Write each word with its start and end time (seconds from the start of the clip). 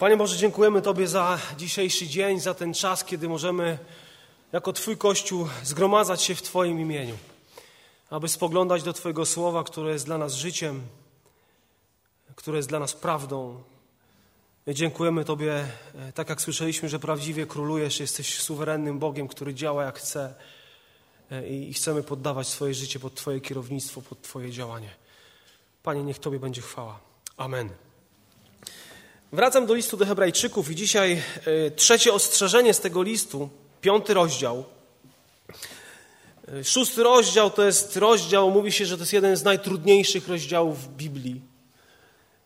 Panie 0.00 0.16
Boże, 0.16 0.36
dziękujemy 0.36 0.82
Tobie 0.82 1.08
za 1.08 1.38
dzisiejszy 1.56 2.06
dzień, 2.06 2.40
za 2.40 2.54
ten 2.54 2.74
czas, 2.74 3.04
kiedy 3.04 3.28
możemy 3.28 3.78
jako 4.52 4.72
Twój 4.72 4.96
Kościół 4.96 5.48
zgromadzać 5.62 6.22
się 6.22 6.34
w 6.34 6.42
Twoim 6.42 6.80
imieniu, 6.80 7.16
aby 8.10 8.28
spoglądać 8.28 8.82
do 8.82 8.92
Twojego 8.92 9.26
słowa, 9.26 9.64
które 9.64 9.92
jest 9.92 10.06
dla 10.06 10.18
nas 10.18 10.34
życiem, 10.34 10.82
które 12.36 12.56
jest 12.56 12.68
dla 12.68 12.78
nas 12.78 12.92
prawdą. 12.92 13.62
Dziękujemy 14.68 15.24
Tobie, 15.24 15.66
e, 15.94 16.12
tak 16.12 16.28
jak 16.28 16.42
słyszeliśmy, 16.42 16.88
że 16.88 16.98
prawdziwie 16.98 17.46
królujesz, 17.46 18.00
jesteś 18.00 18.40
suwerennym 18.40 18.98
Bogiem, 18.98 19.28
który 19.28 19.54
działa 19.54 19.84
jak 19.84 19.98
chce 19.98 20.34
e, 21.30 21.48
i 21.48 21.74
chcemy 21.74 22.02
poddawać 22.02 22.48
swoje 22.48 22.74
życie 22.74 23.00
pod 23.00 23.14
Twoje 23.14 23.40
kierownictwo, 23.40 24.02
pod 24.02 24.22
Twoje 24.22 24.50
działanie. 24.50 24.90
Panie, 25.82 26.02
niech 26.02 26.18
Tobie 26.18 26.38
będzie 26.38 26.62
chwała. 26.62 27.00
Amen. 27.36 27.89
Wracam 29.32 29.66
do 29.66 29.74
listu 29.74 29.96
do 29.96 30.06
Hebrajczyków 30.06 30.70
i 30.70 30.74
dzisiaj 30.74 31.22
y, 31.46 31.72
trzecie 31.76 32.12
ostrzeżenie 32.12 32.74
z 32.74 32.80
tego 32.80 33.02
listu, 33.02 33.48
piąty 33.80 34.14
rozdział. 34.14 34.64
Y, 36.48 36.64
szósty 36.64 37.02
rozdział 37.02 37.50
to 37.50 37.64
jest 37.64 37.96
rozdział, 37.96 38.50
mówi 38.50 38.72
się, 38.72 38.86
że 38.86 38.96
to 38.96 39.02
jest 39.02 39.12
jeden 39.12 39.36
z 39.36 39.42
najtrudniejszych 39.42 40.28
rozdziałów 40.28 40.84
w 40.84 40.88
Biblii. 40.88 41.40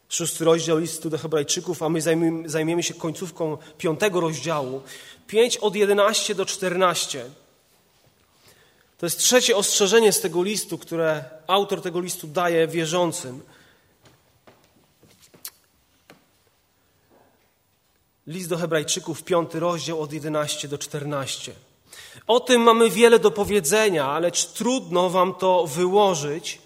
Szósty 0.08 0.44
rozdział 0.44 0.78
listu 0.78 1.10
do 1.10 1.18
Hebrajczyków, 1.18 1.82
a 1.82 1.88
my 1.88 2.00
zajmiemy, 2.46 2.82
się 2.82 2.94
końcówką 2.94 3.58
piątego 3.78 4.20
rozdziału. 4.20 4.82
Pięć 5.26 5.56
od 5.56 5.76
11 5.76 6.34
do 6.34 6.46
14. 6.46 7.24
To 8.98 9.06
jest 9.06 9.18
trzecie 9.18 9.56
ostrzeżenie 9.56 10.12
z 10.12 10.20
tego 10.20 10.42
listu, 10.42 10.78
które 10.78 11.24
autor 11.46 11.82
tego 11.82 12.00
listu 12.00 12.26
daje 12.26 12.68
wierzącym. 12.68 13.42
List 18.26 18.48
do 18.48 18.56
Hebrajczyków, 18.56 19.22
piąty 19.22 19.60
rozdział 19.60 20.00
od 20.00 20.12
11 20.12 20.68
do 20.68 20.78
14. 20.78 21.52
O 22.26 22.40
tym 22.40 22.62
mamy 22.62 22.90
wiele 22.90 23.18
do 23.18 23.30
powiedzenia, 23.30 24.06
ale 24.06 24.30
trudno 24.30 25.10
wam 25.10 25.34
to 25.34 25.66
wyłożyć, 25.66 26.58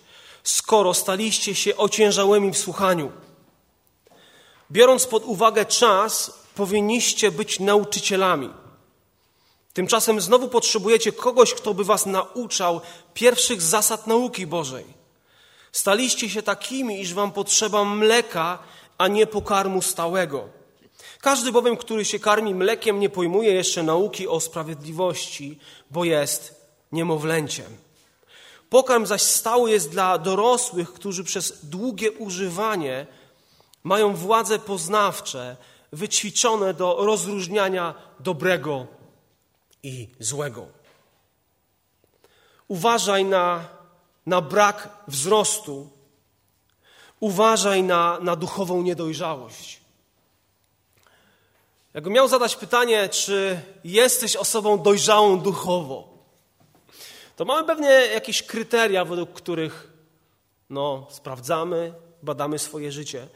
skoro 0.42 0.94
staliście 0.94 1.54
się 1.54 1.76
ociężałymi 1.76 2.52
w 2.52 2.58
słuchaniu. 2.58 3.12
Biorąc 4.70 5.06
pod 5.06 5.24
uwagę 5.24 5.66
czas, 5.66 6.38
powinniście 6.54 7.30
być 7.30 7.60
nauczycielami. 7.60 8.50
Tymczasem 9.72 10.20
znowu 10.20 10.48
potrzebujecie 10.48 11.12
kogoś, 11.12 11.54
kto 11.54 11.74
by 11.74 11.84
was 11.84 12.06
nauczał 12.06 12.80
pierwszych 13.14 13.62
zasad 13.62 14.06
nauki 14.06 14.46
Bożej. 14.46 14.84
Staliście 15.72 16.30
się 16.30 16.42
takimi, 16.42 17.00
iż 17.00 17.14
wam 17.14 17.32
potrzeba 17.32 17.84
mleka, 17.84 18.58
a 18.98 19.08
nie 19.08 19.26
pokarmu 19.26 19.82
stałego. 19.82 20.57
Każdy 21.20 21.52
bowiem, 21.52 21.76
który 21.76 22.04
się 22.04 22.18
karmi 22.18 22.54
mlekiem, 22.54 23.00
nie 23.00 23.08
pojmuje 23.08 23.52
jeszcze 23.52 23.82
nauki 23.82 24.28
o 24.28 24.40
sprawiedliwości, 24.40 25.58
bo 25.90 26.04
jest 26.04 26.70
niemowlęciem. 26.92 27.76
Pokarm 28.70 29.06
zaś 29.06 29.22
stały 29.22 29.70
jest 29.70 29.90
dla 29.90 30.18
dorosłych, 30.18 30.92
którzy 30.92 31.24
przez 31.24 31.64
długie 31.66 32.12
używanie 32.12 33.06
mają 33.84 34.14
władze 34.14 34.58
poznawcze, 34.58 35.56
wyćwiczone 35.92 36.74
do 36.74 36.96
rozróżniania 36.98 37.94
dobrego 38.20 38.86
i 39.82 40.08
złego. 40.20 40.66
Uważaj 42.68 43.24
na, 43.24 43.68
na 44.26 44.40
brak 44.40 44.88
wzrostu, 45.08 45.88
uważaj 47.20 47.82
na, 47.82 48.18
na 48.20 48.36
duchową 48.36 48.82
niedojrzałość. 48.82 49.77
Jakbym 51.98 52.12
miał 52.12 52.28
zadać 52.28 52.56
pytanie, 52.56 53.08
czy 53.08 53.60
jesteś 53.84 54.36
osobą 54.36 54.82
dojrzałą 54.82 55.40
duchowo, 55.40 56.08
to 57.36 57.44
mamy 57.44 57.66
pewnie 57.66 57.88
jakieś 57.88 58.42
kryteria, 58.42 59.04
według 59.04 59.32
których 59.32 59.92
no, 60.70 61.06
sprawdzamy, 61.10 61.92
badamy 62.22 62.58
swoje 62.58 62.92
życie. 62.92 63.28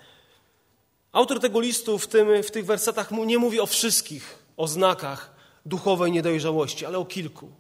Autor 1.13 1.41
tego 1.41 1.61
listu 1.61 1.99
w, 1.99 2.07
tym, 2.07 2.43
w 2.43 2.51
tych 2.51 2.67
wersetach 2.67 3.11
nie 3.11 3.39
mówi 3.39 3.61
o 3.61 3.67
wszystkich 3.67 4.39
oznakach 4.57 5.35
duchowej 5.67 6.13
niedojrzałości, 6.13 6.87
ale 6.87 6.99
o 6.99 7.05
kilku. 7.05 7.51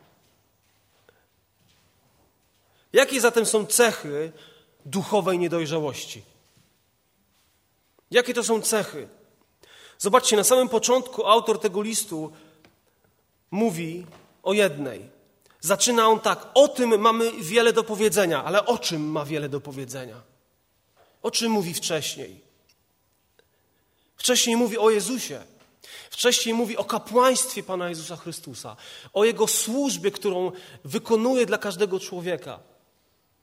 Jakie 2.92 3.20
zatem 3.20 3.46
są 3.46 3.66
cechy 3.66 4.32
duchowej 4.86 5.38
niedojrzałości? 5.38 6.22
Jakie 8.10 8.34
to 8.34 8.44
są 8.44 8.60
cechy? 8.60 9.08
Zobaczcie, 10.02 10.36
na 10.36 10.44
samym 10.44 10.68
początku 10.68 11.26
autor 11.26 11.58
tego 11.58 11.82
listu 11.82 12.32
mówi 13.50 14.06
o 14.42 14.52
jednej. 14.52 15.10
Zaczyna 15.60 16.08
on 16.08 16.20
tak: 16.20 16.46
O 16.54 16.68
tym 16.68 17.00
mamy 17.00 17.32
wiele 17.32 17.72
do 17.72 17.84
powiedzenia, 17.84 18.44
ale 18.44 18.66
o 18.66 18.78
czym 18.78 19.10
ma 19.10 19.24
wiele 19.24 19.48
do 19.48 19.60
powiedzenia? 19.60 20.22
O 21.22 21.30
czym 21.30 21.52
mówi 21.52 21.74
wcześniej? 21.74 22.40
Wcześniej 24.16 24.56
mówi 24.56 24.78
o 24.78 24.90
Jezusie. 24.90 25.44
Wcześniej 26.10 26.54
mówi 26.54 26.76
o 26.76 26.84
kapłaństwie 26.84 27.62
Pana 27.62 27.88
Jezusa 27.88 28.16
Chrystusa, 28.16 28.76
o 29.12 29.24
Jego 29.24 29.46
służbie, 29.46 30.10
którą 30.10 30.52
wykonuje 30.84 31.46
dla 31.46 31.58
każdego 31.58 32.00
człowieka. 32.00 32.58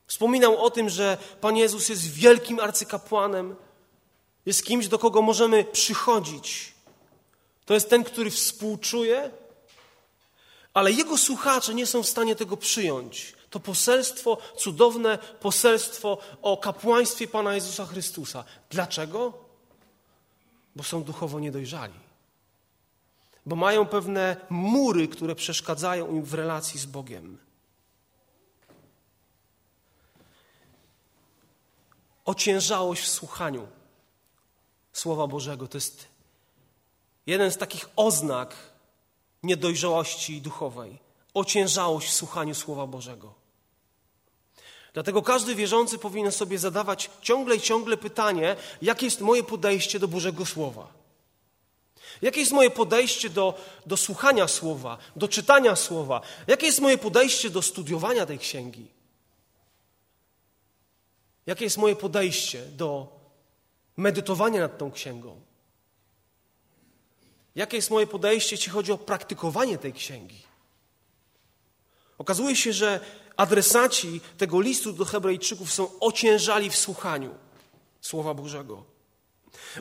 Wspominał 0.07 0.65
o 0.65 0.69
tym, 0.69 0.89
że 0.89 1.17
Pan 1.41 1.57
Jezus 1.57 1.89
jest 1.89 2.11
wielkim 2.11 2.59
arcykapłanem, 2.59 3.55
jest 4.49 4.65
kimś, 4.65 4.87
do 4.87 4.99
kogo 4.99 5.21
możemy 5.21 5.63
przychodzić. 5.63 6.73
To 7.65 7.73
jest 7.73 7.89
ten, 7.89 8.03
który 8.03 8.31
współczuje, 8.31 9.31
ale 10.73 10.91
jego 10.91 11.17
słuchacze 11.17 11.73
nie 11.73 11.85
są 11.85 12.03
w 12.03 12.07
stanie 12.07 12.35
tego 12.35 12.57
przyjąć. 12.57 13.33
To 13.49 13.59
poselstwo, 13.59 14.37
cudowne 14.57 15.17
poselstwo 15.17 16.17
o 16.41 16.57
kapłaństwie 16.57 17.27
Pana 17.27 17.55
Jezusa 17.55 17.85
Chrystusa. 17.85 18.43
Dlaczego? 18.69 19.33
Bo 20.75 20.83
są 20.83 21.03
duchowo 21.03 21.39
niedojrzali. 21.39 21.99
Bo 23.45 23.55
mają 23.55 23.85
pewne 23.85 24.35
mury, 24.49 25.07
które 25.07 25.35
przeszkadzają 25.35 26.07
im 26.07 26.23
w 26.23 26.33
relacji 26.33 26.79
z 26.79 26.85
Bogiem. 26.85 27.37
Ociężałość 32.25 33.03
w 33.03 33.07
słuchaniu. 33.07 33.78
Słowa 34.93 35.27
Bożego. 35.27 35.67
To 35.67 35.77
jest 35.77 36.07
jeden 37.27 37.51
z 37.51 37.57
takich 37.57 37.89
oznak 37.95 38.55
niedojrzałości 39.43 40.41
duchowej. 40.41 40.97
Ociężałość 41.33 42.07
w 42.07 42.13
słuchaniu 42.13 42.55
Słowa 42.55 42.87
Bożego. 42.87 43.33
Dlatego 44.93 45.21
każdy 45.21 45.55
wierzący 45.55 45.97
powinien 45.97 46.31
sobie 46.31 46.59
zadawać 46.59 47.09
ciągle 47.21 47.55
i 47.55 47.61
ciągle 47.61 47.97
pytanie, 47.97 48.55
jakie 48.81 49.05
jest 49.05 49.21
moje 49.21 49.43
podejście 49.43 49.99
do 49.99 50.07
Bożego 50.07 50.45
Słowa. 50.45 50.99
Jakie 52.21 52.39
jest 52.39 52.51
moje 52.51 52.71
podejście 52.71 53.29
do, 53.29 53.53
do 53.85 53.97
słuchania 53.97 54.47
Słowa, 54.47 54.97
do 55.15 55.27
czytania 55.27 55.75
Słowa? 55.75 56.21
Jakie 56.47 56.65
jest 56.65 56.79
moje 56.79 56.97
podejście 56.97 57.49
do 57.49 57.61
studiowania 57.61 58.25
tej 58.25 58.39
księgi? 58.39 58.87
Jakie 61.45 61.63
jest 61.63 61.77
moje 61.77 61.95
podejście 61.95 62.65
do 62.65 63.18
medytowanie 63.99 64.59
nad 64.59 64.77
tą 64.77 64.91
księgą? 64.91 65.41
Jakie 67.55 67.77
jest 67.77 67.89
moje 67.89 68.07
podejście, 68.07 68.55
jeśli 68.55 68.71
chodzi 68.71 68.91
o 68.91 68.97
praktykowanie 68.97 69.77
tej 69.77 69.93
księgi? 69.93 70.43
Okazuje 72.17 72.55
się, 72.55 72.73
że 72.73 72.99
adresaci 73.37 74.21
tego 74.37 74.61
listu 74.61 74.93
do 74.93 75.05
Hebrajczyków 75.05 75.73
są 75.73 75.99
ociężali 75.99 76.69
w 76.69 76.77
słuchaniu 76.77 77.35
Słowa 78.01 78.33
Bożego. 78.33 78.83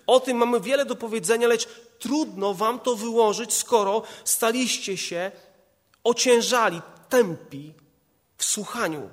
O 0.07 0.21
tym 0.21 0.37
mamy 0.37 0.61
wiele 0.61 0.85
do 0.85 0.97
powiedzenia, 0.97 1.49
lecz 1.49 1.69
trudno 1.99 2.55
wam 2.55 2.81
to 2.81 2.97
wyłożyć, 2.97 3.53
skoro 3.55 4.03
staliście 4.25 4.97
się 4.97 5.33
ociężali, 6.05 6.83
tępi 7.09 7.75
w 8.37 8.45
słuchaniu 8.45 9.11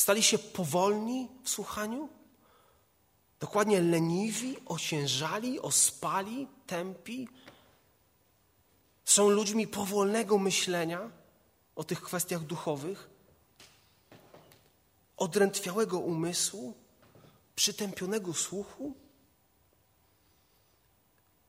Stali 0.00 0.22
się 0.22 0.38
powolni 0.38 1.28
w 1.44 1.50
słuchaniu? 1.50 2.08
Dokładnie 3.40 3.80
leniwi, 3.80 4.56
osiężali, 4.66 5.60
ospali, 5.60 6.48
tępi? 6.66 7.28
Są 9.04 9.30
ludźmi 9.30 9.66
powolnego 9.66 10.38
myślenia 10.38 11.10
o 11.76 11.84
tych 11.84 12.02
kwestiach 12.02 12.42
duchowych? 12.44 13.10
Odrętwiałego 15.16 15.98
umysłu? 15.98 16.74
Przytępionego 17.56 18.34
słuchu? 18.34 18.94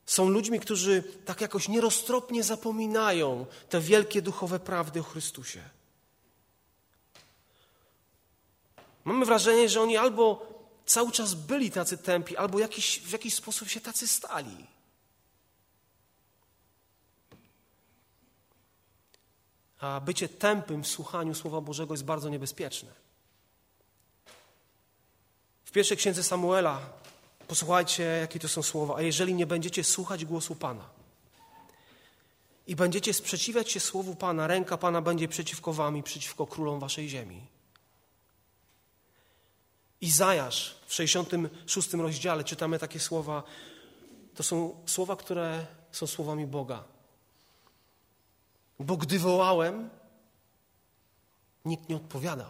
Są 0.06 0.30
ludźmi, 0.30 0.60
którzy 0.60 1.04
tak 1.26 1.42
jakoś 1.42 1.68
nieroztropnie 1.68 2.44
zapominają 2.44 3.46
te 3.70 3.80
wielkie 3.82 4.22
duchowe 4.22 4.60
prawdy 4.60 5.00
o 5.00 5.04
Chrystusie. 5.04 5.81
Mamy 9.06 9.26
wrażenie, 9.26 9.70
że 9.70 9.82
oni 9.82 9.98
albo 9.98 10.48
cały 10.86 11.12
czas 11.12 11.34
byli 11.34 11.72
tacy 11.72 11.98
tępi, 11.98 12.38
albo 12.38 12.60
jakiś, 12.60 13.00
w 13.00 13.12
jakiś 13.12 13.34
sposób 13.34 13.70
się 13.70 13.82
tacy 13.82 14.08
stali. 14.08 14.68
A 19.80 20.00
bycie 20.00 20.30
tępym 20.30 20.84
w 20.84 20.88
słuchaniu 20.88 21.36
Słowa 21.36 21.62
Bożego 21.62 21.94
jest 21.94 22.06
bardzo 22.06 22.30
niebezpieczne. 22.30 22.90
W 25.66 25.72
pierwszej 25.72 25.98
księdze 25.98 26.24
Samuela 26.24 26.80
posłuchajcie, 27.48 28.04
jakie 28.04 28.40
to 28.40 28.50
są 28.50 28.64
słowa. 28.64 28.96
A 28.98 29.02
jeżeli 29.02 29.34
nie 29.34 29.46
będziecie 29.46 29.84
słuchać 29.84 30.26
głosu 30.26 30.56
Pana 30.56 30.90
i 32.68 32.76
będziecie 32.76 33.14
sprzeciwiać 33.14 33.72
się 33.72 33.80
Słowu 33.80 34.16
Pana, 34.16 34.48
ręka 34.48 34.78
Pana 34.78 35.02
będzie 35.02 35.28
przeciwko 35.28 35.74
wam 35.74 35.98
i 35.98 36.04
przeciwko 36.04 36.48
królom 36.48 36.80
waszej 36.80 37.10
ziemi. 37.10 37.48
Izajasz 40.02 40.76
w 40.86 40.94
66 40.94 41.94
rozdziale 41.94 42.44
czytamy 42.44 42.80
takie 42.80 43.00
słowa. 43.00 43.44
To 44.36 44.44
są 44.44 44.84
słowa, 44.86 45.16
które 45.16 45.66
są 45.92 46.08
słowami 46.08 46.48
Boga. 46.48 46.84
Bo 48.80 48.98
gdy 48.98 49.20
wołałem, 49.20 49.90
nikt 51.66 51.90
nie 51.90 51.96
odpowiadał. 51.96 52.50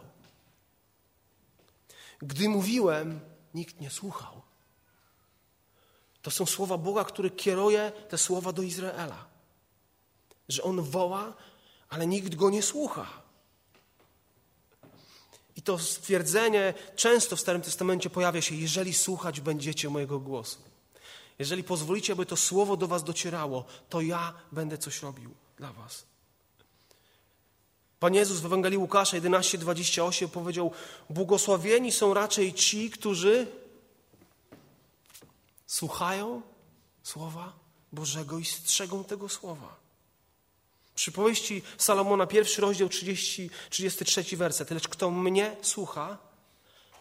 Gdy 2.21 2.49
mówiłem, 2.49 3.19
nikt 3.53 3.81
nie 3.81 3.89
słuchał. 3.89 4.41
To 6.21 6.31
są 6.31 6.45
słowa 6.45 6.77
Boga, 6.77 7.03
który 7.03 7.31
kieruje 7.31 7.91
te 8.09 8.17
słowa 8.17 8.53
do 8.53 8.61
Izraela. 8.61 9.25
Że 10.49 10.63
on 10.63 10.81
woła, 10.81 11.33
ale 11.89 12.07
nikt 12.07 12.35
go 12.35 12.49
nie 12.49 12.63
słucha. 12.63 13.20
I 15.55 15.61
to 15.61 15.79
stwierdzenie 15.79 16.73
często 16.95 17.35
w 17.35 17.39
Starym 17.39 17.61
Testamencie 17.61 18.09
pojawia 18.09 18.41
się: 18.41 18.55
jeżeli 18.55 18.93
słuchać 18.93 19.41
będziecie 19.41 19.89
mojego 19.89 20.19
głosu. 20.19 20.57
Jeżeli 21.39 21.63
pozwolicie, 21.63 22.13
aby 22.13 22.25
to 22.25 22.37
słowo 22.37 22.77
do 22.77 22.87
Was 22.87 23.03
docierało, 23.03 23.65
to 23.89 24.01
ja 24.01 24.33
będę 24.51 24.77
coś 24.77 25.01
robił 25.01 25.33
dla 25.57 25.73
Was. 25.73 26.05
Pan 27.99 28.15
Jezus 28.15 28.39
w 28.39 28.45
Ewangelii 28.45 28.77
Łukasza 28.77 29.17
11:28 29.17 30.27
powiedział: 30.27 30.71
Błogosławieni 31.09 31.91
są 31.91 32.13
raczej 32.13 32.53
ci, 32.53 32.89
którzy 32.89 33.47
słuchają 35.67 36.41
słowa 37.03 37.53
Bożego 37.91 38.39
i 38.39 38.45
strzegą 38.45 39.03
tego 39.03 39.29
słowa. 39.29 39.80
Przypowieści 40.95 41.61
Salomona, 41.77 42.27
pierwszy 42.27 42.61
rozdział, 42.61 42.89
30, 42.89 43.49
33 43.69 44.37
werset. 44.37 44.71
Lecz 44.71 44.87
kto 44.87 45.11
mnie 45.11 45.55
słucha, 45.61 46.17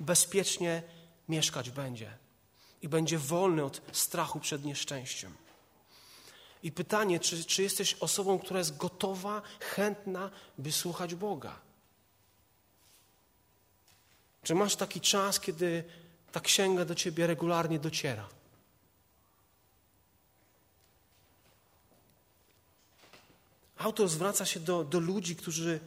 bezpiecznie 0.00 0.82
mieszkać 1.28 1.70
będzie 1.70 2.18
i 2.82 2.88
będzie 2.88 3.18
wolny 3.18 3.64
od 3.64 3.82
strachu 3.92 4.40
przed 4.40 4.64
nieszczęściem. 4.64 5.34
I 6.62 6.72
pytanie, 6.72 7.20
czy, 7.20 7.44
czy 7.44 7.62
jesteś 7.62 7.94
osobą, 7.94 8.38
która 8.38 8.58
jest 8.58 8.76
gotowa, 8.76 9.42
chętna, 9.60 10.30
by 10.58 10.72
słuchać 10.72 11.14
Boga? 11.14 11.60
Czy 14.42 14.54
masz 14.54 14.76
taki 14.76 15.00
czas, 15.00 15.40
kiedy 15.40 15.84
ta 16.32 16.40
księga 16.40 16.84
do 16.84 16.94
ciebie 16.94 17.26
regularnie 17.26 17.78
dociera? 17.78 18.28
Autor 23.80 24.08
zwraca 24.08 24.46
się 24.46 24.60
do, 24.60 24.84
do 24.84 25.00
ludzi, 25.00 25.36
którzy 25.36 25.80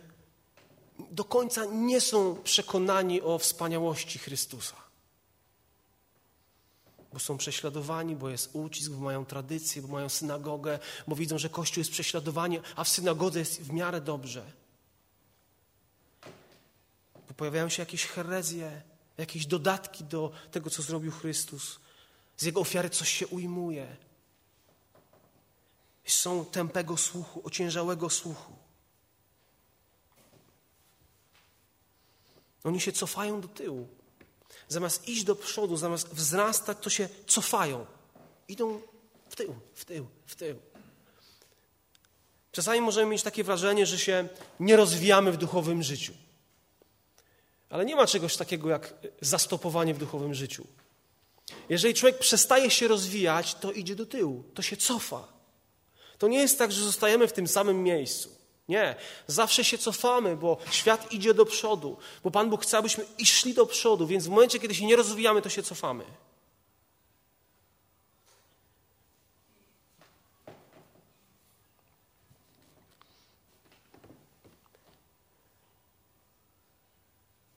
do 1.11 1.23
końca 1.23 1.65
nie 1.65 2.01
są 2.01 2.35
przekonani 2.43 3.21
o 3.21 3.37
wspaniałości 3.37 4.19
Chrystusa 4.19 4.83
bo 7.13 7.19
są 7.19 7.37
prześladowani, 7.37 8.15
bo 8.15 8.29
jest 8.29 8.49
ucisk, 8.53 8.91
bo 8.91 8.99
mają 8.99 9.25
tradycję, 9.25 9.81
bo 9.81 9.87
mają 9.87 10.09
synagogę, 10.09 10.79
bo 11.07 11.15
widzą, 11.15 11.37
że 11.37 11.49
Kościół 11.49 11.81
jest 11.81 11.91
prześladowany, 11.91 12.61
a 12.75 12.83
w 12.83 12.89
synagodze 12.89 13.39
jest 13.39 13.61
w 13.61 13.73
miarę 13.73 14.01
dobrze. 14.01 14.43
Bo 17.27 17.33
pojawiają 17.37 17.69
się 17.69 17.81
jakieś 17.81 18.05
herezje, 18.05 18.81
jakieś 19.17 19.45
dodatki 19.45 20.03
do 20.03 20.31
tego, 20.51 20.69
co 20.69 20.81
zrobił 20.81 21.11
Chrystus. 21.11 21.79
Z 22.37 22.43
Jego 22.43 22.61
ofiary 22.61 22.89
coś 22.89 23.09
się 23.09 23.27
ujmuje. 23.27 23.97
Są 26.05 26.45
tępego 26.45 26.97
słuchu, 26.97 27.41
ociężałego 27.43 28.09
słuchu. 28.09 28.53
Oni 32.63 32.81
się 32.81 32.91
cofają 32.91 33.41
do 33.41 33.47
tyłu. 33.47 33.87
Zamiast 34.67 35.07
iść 35.07 35.23
do 35.23 35.35
przodu, 35.35 35.77
zamiast 35.77 36.07
wzrastać, 36.07 36.77
to 36.81 36.89
się 36.89 37.09
cofają. 37.27 37.85
Idą 38.47 38.81
w 39.29 39.35
tył, 39.35 39.55
w 39.73 39.85
tył, 39.85 40.07
w 40.25 40.35
tył. 40.35 40.59
Czasami 42.51 42.81
możemy 42.81 43.11
mieć 43.11 43.23
takie 43.23 43.43
wrażenie, 43.43 43.85
że 43.85 43.99
się 43.99 44.29
nie 44.59 44.75
rozwijamy 44.75 45.31
w 45.31 45.37
duchowym 45.37 45.83
życiu. 45.83 46.13
Ale 47.69 47.85
nie 47.85 47.95
ma 47.95 48.07
czegoś 48.07 48.37
takiego 48.37 48.69
jak 48.69 48.93
zastopowanie 49.21 49.93
w 49.93 49.97
duchowym 49.97 50.33
życiu. 50.33 50.67
Jeżeli 51.69 51.93
człowiek 51.93 52.19
przestaje 52.19 52.71
się 52.71 52.87
rozwijać, 52.87 53.55
to 53.55 53.71
idzie 53.71 53.95
do 53.95 54.05
tyłu, 54.05 54.43
to 54.53 54.61
się 54.61 54.77
cofa. 54.77 55.32
To 56.23 56.27
nie 56.27 56.39
jest 56.39 56.57
tak, 56.57 56.71
że 56.71 56.83
zostajemy 56.83 57.27
w 57.27 57.33
tym 57.33 57.47
samym 57.47 57.83
miejscu. 57.83 58.29
Nie, 58.67 58.95
zawsze 59.27 59.63
się 59.63 59.77
cofamy, 59.77 60.37
bo 60.37 60.57
świat 60.71 61.11
idzie 61.11 61.33
do 61.33 61.45
przodu, 61.45 61.97
bo 62.23 62.31
Pan 62.31 62.49
Bóg 62.49 62.63
chce, 62.63 62.77
abyśmy 62.77 63.05
szli 63.23 63.53
do 63.53 63.65
przodu, 63.65 64.07
więc 64.07 64.27
w 64.27 64.29
momencie, 64.29 64.59
kiedy 64.59 64.75
się 64.75 64.85
nie 64.85 64.95
rozwijamy, 64.95 65.41
to 65.41 65.49
się 65.49 65.63
cofamy. 65.63 66.03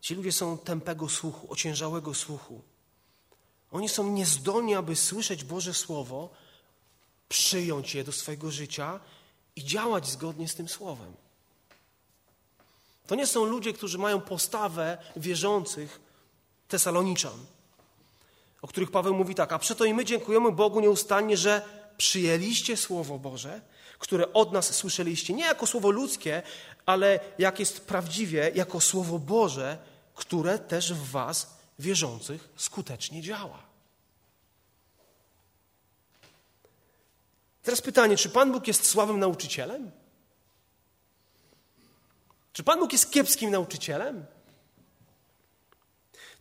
Ci 0.00 0.14
ludzie 0.14 0.32
są 0.32 0.58
tępego 0.58 1.08
słuchu, 1.08 1.52
ociężałego 1.52 2.14
słuchu. 2.14 2.62
Oni 3.72 3.88
są 3.88 4.10
niezdolni, 4.10 4.74
aby 4.74 4.96
słyszeć 4.96 5.44
Boże 5.44 5.74
Słowo, 5.74 6.45
przyjąć 7.28 7.94
je 7.94 8.04
do 8.04 8.12
swojego 8.12 8.50
życia 8.50 9.00
i 9.56 9.64
działać 9.64 10.08
zgodnie 10.08 10.48
z 10.48 10.54
tym 10.54 10.68
słowem. 10.68 11.12
To 13.06 13.14
nie 13.14 13.26
są 13.26 13.44
ludzie, 13.44 13.72
którzy 13.72 13.98
mają 13.98 14.20
postawę 14.20 14.98
wierzących 15.16 16.00
Tesaloniczan, 16.68 17.46
o 18.62 18.66
których 18.66 18.90
Paweł 18.90 19.14
mówi 19.14 19.34
tak: 19.34 19.52
A 19.52 19.58
przeto 19.58 19.84
i 19.84 19.94
my 19.94 20.04
dziękujemy 20.04 20.52
Bogu 20.52 20.80
nieustannie, 20.80 21.36
że 21.36 21.62
przyjęliście 21.96 22.76
Słowo 22.76 23.18
Boże, 23.18 23.60
które 23.98 24.32
od 24.32 24.52
nas 24.52 24.74
słyszeliście, 24.74 25.34
nie 25.34 25.44
jako 25.44 25.66
słowo 25.66 25.90
ludzkie, 25.90 26.42
ale 26.86 27.20
jak 27.38 27.60
jest 27.60 27.86
prawdziwie, 27.86 28.52
jako 28.54 28.80
Słowo 28.80 29.18
Boże, 29.18 29.78
które 30.14 30.58
też 30.58 30.92
w 30.92 31.10
Was, 31.10 31.56
wierzących, 31.78 32.48
skutecznie 32.56 33.22
działa. 33.22 33.65
Teraz 37.66 37.82
pytanie, 37.82 38.16
czy 38.16 38.28
Pan 38.28 38.52
Bóg 38.52 38.66
jest 38.66 38.86
słabym 38.86 39.18
nauczycielem? 39.18 39.90
Czy 42.52 42.62
Pan 42.62 42.80
Bóg 42.80 42.92
jest 42.92 43.10
kiepskim 43.10 43.50
nauczycielem? 43.50 44.26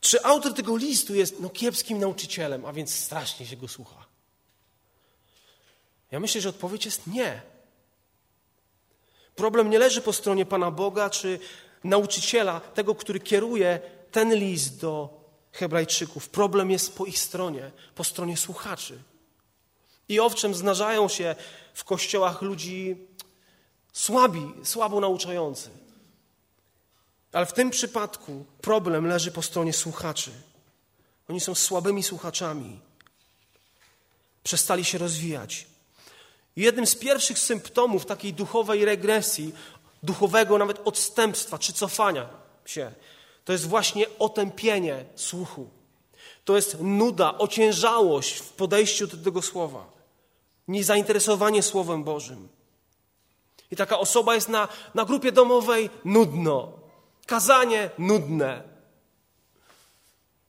Czy 0.01 0.23
autor 0.23 0.53
tego 0.53 0.77
listu 0.77 1.15
jest 1.15 1.39
no, 1.39 1.49
kiepskim 1.49 1.99
nauczycielem, 1.99 2.65
a 2.65 2.73
więc 2.73 2.93
strasznie 2.93 3.45
się 3.45 3.57
go 3.57 3.67
słucha? 3.67 4.05
Ja 6.11 6.19
myślę, 6.19 6.41
że 6.41 6.49
odpowiedź 6.49 6.85
jest 6.85 7.07
nie. 7.07 7.41
Problem 9.35 9.69
nie 9.69 9.79
leży 9.79 10.01
po 10.01 10.13
stronie 10.13 10.45
Pana 10.45 10.71
Boga 10.71 11.09
czy 11.09 11.39
nauczyciela, 11.83 12.59
tego, 12.59 12.95
który 12.95 13.19
kieruje 13.19 13.79
ten 14.11 14.35
list 14.35 14.79
do 14.79 15.21
Hebrajczyków. 15.51 16.29
Problem 16.29 16.71
jest 16.71 16.97
po 16.97 17.05
ich 17.05 17.19
stronie, 17.19 17.71
po 17.95 18.03
stronie 18.03 18.37
słuchaczy. 18.37 18.99
I 20.09 20.19
owszem, 20.19 20.55
znarzają 20.55 21.07
się 21.07 21.35
w 21.73 21.83
kościołach 21.83 22.41
ludzi 22.41 22.95
słabi, 23.93 24.53
słabo 24.63 24.99
nauczający. 24.99 25.69
Ale 27.31 27.45
w 27.45 27.53
tym 27.53 27.69
przypadku 27.69 28.45
problem 28.61 29.07
leży 29.07 29.31
po 29.31 29.41
stronie 29.41 29.73
słuchaczy. 29.73 30.31
Oni 31.29 31.39
są 31.39 31.55
słabymi 31.55 32.03
słuchaczami. 32.03 32.79
Przestali 34.43 34.85
się 34.85 34.97
rozwijać. 34.97 35.67
Jednym 36.55 36.87
z 36.87 36.95
pierwszych 36.95 37.39
symptomów 37.39 38.05
takiej 38.05 38.33
duchowej 38.33 38.85
regresji, 38.85 39.53
duchowego 40.03 40.57
nawet 40.57 40.87
odstępstwa 40.87 41.59
czy 41.59 41.73
cofania 41.73 42.29
się, 42.65 42.91
to 43.45 43.53
jest 43.53 43.67
właśnie 43.67 44.05
otępienie 44.19 45.05
słuchu. 45.15 45.69
To 46.45 46.55
jest 46.55 46.77
nuda, 46.81 47.37
ociężałość 47.37 48.33
w 48.33 48.49
podejściu 48.49 49.07
do 49.07 49.17
tego 49.17 49.41
słowa 49.41 49.94
niezainteresowanie 50.67 51.63
Słowem 51.63 52.03
Bożym. 52.03 52.49
I 53.71 53.75
taka 53.75 53.99
osoba 53.99 54.35
jest 54.35 54.49
na, 54.49 54.67
na 54.93 55.05
grupie 55.05 55.31
domowej 55.31 55.89
nudno. 56.05 56.71
Kazanie 57.25 57.89
nudne. 57.97 58.63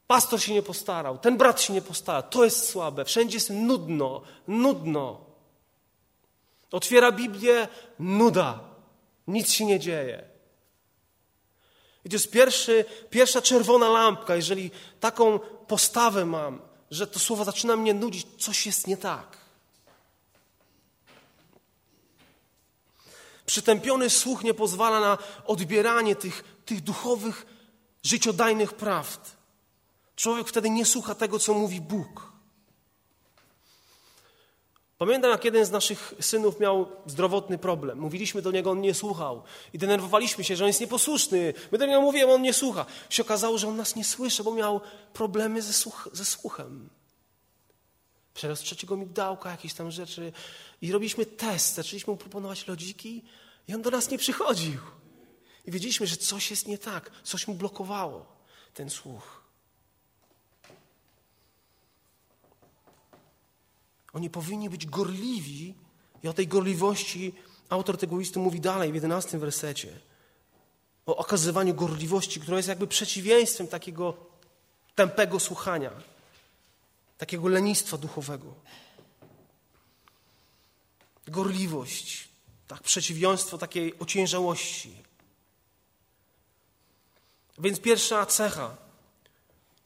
Pastor 0.06 0.42
się 0.42 0.54
nie 0.54 0.62
postarał, 0.62 1.18
ten 1.18 1.37
brat 1.37 1.61
się 1.61 1.73
nie 1.73 1.82
postarał, 1.82 2.23
to 2.30 2.44
jest 2.44 2.68
słabe, 2.68 3.04
wszędzie 3.04 3.37
jest 3.37 3.50
nudno, 3.50 4.23
nudno. 4.49 5.20
Otwiera 6.73 7.12
Biblię, 7.12 7.68
nuda, 7.99 8.61
nic 9.26 9.52
się 9.52 9.64
nie 9.64 9.80
dzieje. 9.80 10.25
I 12.04 12.08
to 12.08 12.14
jest 12.14 12.30
pierwszy, 12.30 12.85
pierwsza 13.11 13.42
czerwona 13.42 13.88
lampka, 13.88 14.37
jeżeli 14.37 14.70
taką 15.00 15.38
postawę 15.66 16.25
mam, 16.25 16.61
że 16.90 17.06
to 17.06 17.18
słowo 17.18 17.44
zaczyna 17.44 17.76
mnie 17.76 17.94
nudzić, 17.94 18.26
coś 18.38 18.66
jest 18.66 18.87
nie 18.87 18.96
tak. 18.96 19.36
Przytępiony 23.47 24.11
słuch 24.11 24.45
nie 24.45 24.55
pozwala 24.55 25.00
na 25.00 25.19
odbieranie 25.47 26.17
tych, 26.17 26.45
tych 26.65 26.81
duchowych, 26.81 27.47
życiodajnych 28.03 28.73
prawd. 28.73 29.37
Człowiek 30.17 30.49
wtedy 30.49 30.71
nie 30.71 30.87
słucha 30.87 31.15
tego, 31.15 31.38
co 31.38 31.55
mówi 31.55 31.81
Bóg. 31.81 32.33
Pamiętam, 34.99 35.31
jak 35.31 35.45
jeden 35.45 35.65
z 35.65 35.71
naszych 35.71 36.15
synów 36.21 36.61
miał 36.61 36.87
zdrowotny 37.07 37.59
problem. 37.59 37.99
Mówiliśmy 37.99 38.43
do 38.43 38.50
niego, 38.50 38.71
on 38.71 38.81
nie 38.81 38.95
słuchał. 38.95 39.43
I 39.73 39.79
denerwowaliśmy 39.79 40.45
się, 40.45 40.57
że 40.57 40.65
on 40.65 40.69
jest 40.69 40.81
nieposłuszny. 40.81 41.55
My 41.73 41.79
do 41.79 41.87
niego 41.87 42.00
mówiłem, 42.00 42.31
on 42.31 42.43
nie 42.43 42.53
słucha. 42.53 42.87
Się 43.11 43.23
okazało, 43.23 43.59
że 43.59 43.69
on 43.69 43.76
nas 43.76 43.97
nie 43.97 44.05
słyszy, 44.05 44.45
bo 44.45 44.55
miał 44.55 44.81
problemy 45.12 45.62
ze, 45.62 45.73
słuch 45.73 46.09
ze 46.12 46.25
słuchem. 46.25 46.88
Przerost 48.37 48.62
trzeciego 48.62 48.97
migdałka, 48.97 49.50
jakieś 49.50 49.75
tam 49.75 49.90
rzeczy. 49.90 50.33
I 50.83 50.93
robiliśmy 50.93 51.26
test, 51.26 51.75
zaczęliśmy 51.75 52.11
mu 52.11 52.16
proponować 52.16 52.66
lodziki 52.66 53.25
i 53.69 53.75
on 53.75 53.83
do 53.83 53.90
nas 53.90 54.11
nie 54.11 54.19
przychodził. 54.19 54.81
I 55.66 55.71
wiedzieliśmy, 55.71 56.07
że 56.07 56.16
coś 56.16 56.50
jest 56.50 56.69
nie 56.69 56.78
tak, 56.78 57.11
coś 57.23 57.49
mu 57.49 57.55
blokowało 57.55 58.26
ten 58.75 58.90
słuch. 58.90 59.43
Oni 64.12 64.31
powinni 64.31 64.71
być 64.71 64.87
gorliwi 64.87 65.75
i 66.23 66.28
o 66.28 66.33
tej 66.33 66.49
gorliwości 66.49 67.35
autor 67.69 67.99
tego 67.99 68.19
listu 68.19 68.40
mówi 68.40 68.61
dalej 68.61 68.93
w 68.93 68.95
jedenastym 68.95 69.40
wersecie. 69.40 69.88
O 71.07 71.16
okazywaniu 71.16 71.75
gorliwości, 71.75 72.40
która 72.40 72.57
jest 72.57 72.69
jakby 72.69 72.87
przeciwieństwem 72.87 73.69
takiego 73.69 74.16
tępego 74.95 75.40
słuchania, 75.40 75.90
takiego 77.18 77.49
lenistwa 77.49 77.99
duchowego. 77.99 78.54
Gorliwość, 81.28 82.28
tak, 82.68 82.82
przeciwieństwo 82.82 83.58
takiej 83.58 83.99
ociężałości. 83.99 85.02
Więc 87.58 87.80
pierwsza 87.80 88.26
cecha 88.26 88.76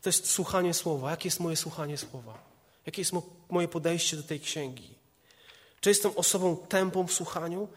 to 0.02 0.08
jest 0.08 0.30
słuchanie 0.30 0.74
słowa. 0.74 1.10
Jakie 1.10 1.26
jest 1.26 1.40
moje 1.40 1.56
słuchanie 1.56 1.98
słowa? 1.98 2.38
Jakie 2.86 3.00
jest 3.02 3.12
moje 3.50 3.68
podejście 3.68 4.16
do 4.16 4.22
tej 4.22 4.40
księgi? 4.40 4.94
Czy 5.80 5.88
jestem 5.88 6.12
osobą 6.16 6.56
tępą 6.56 7.06
w 7.06 7.12
słuchaniu? 7.12 7.68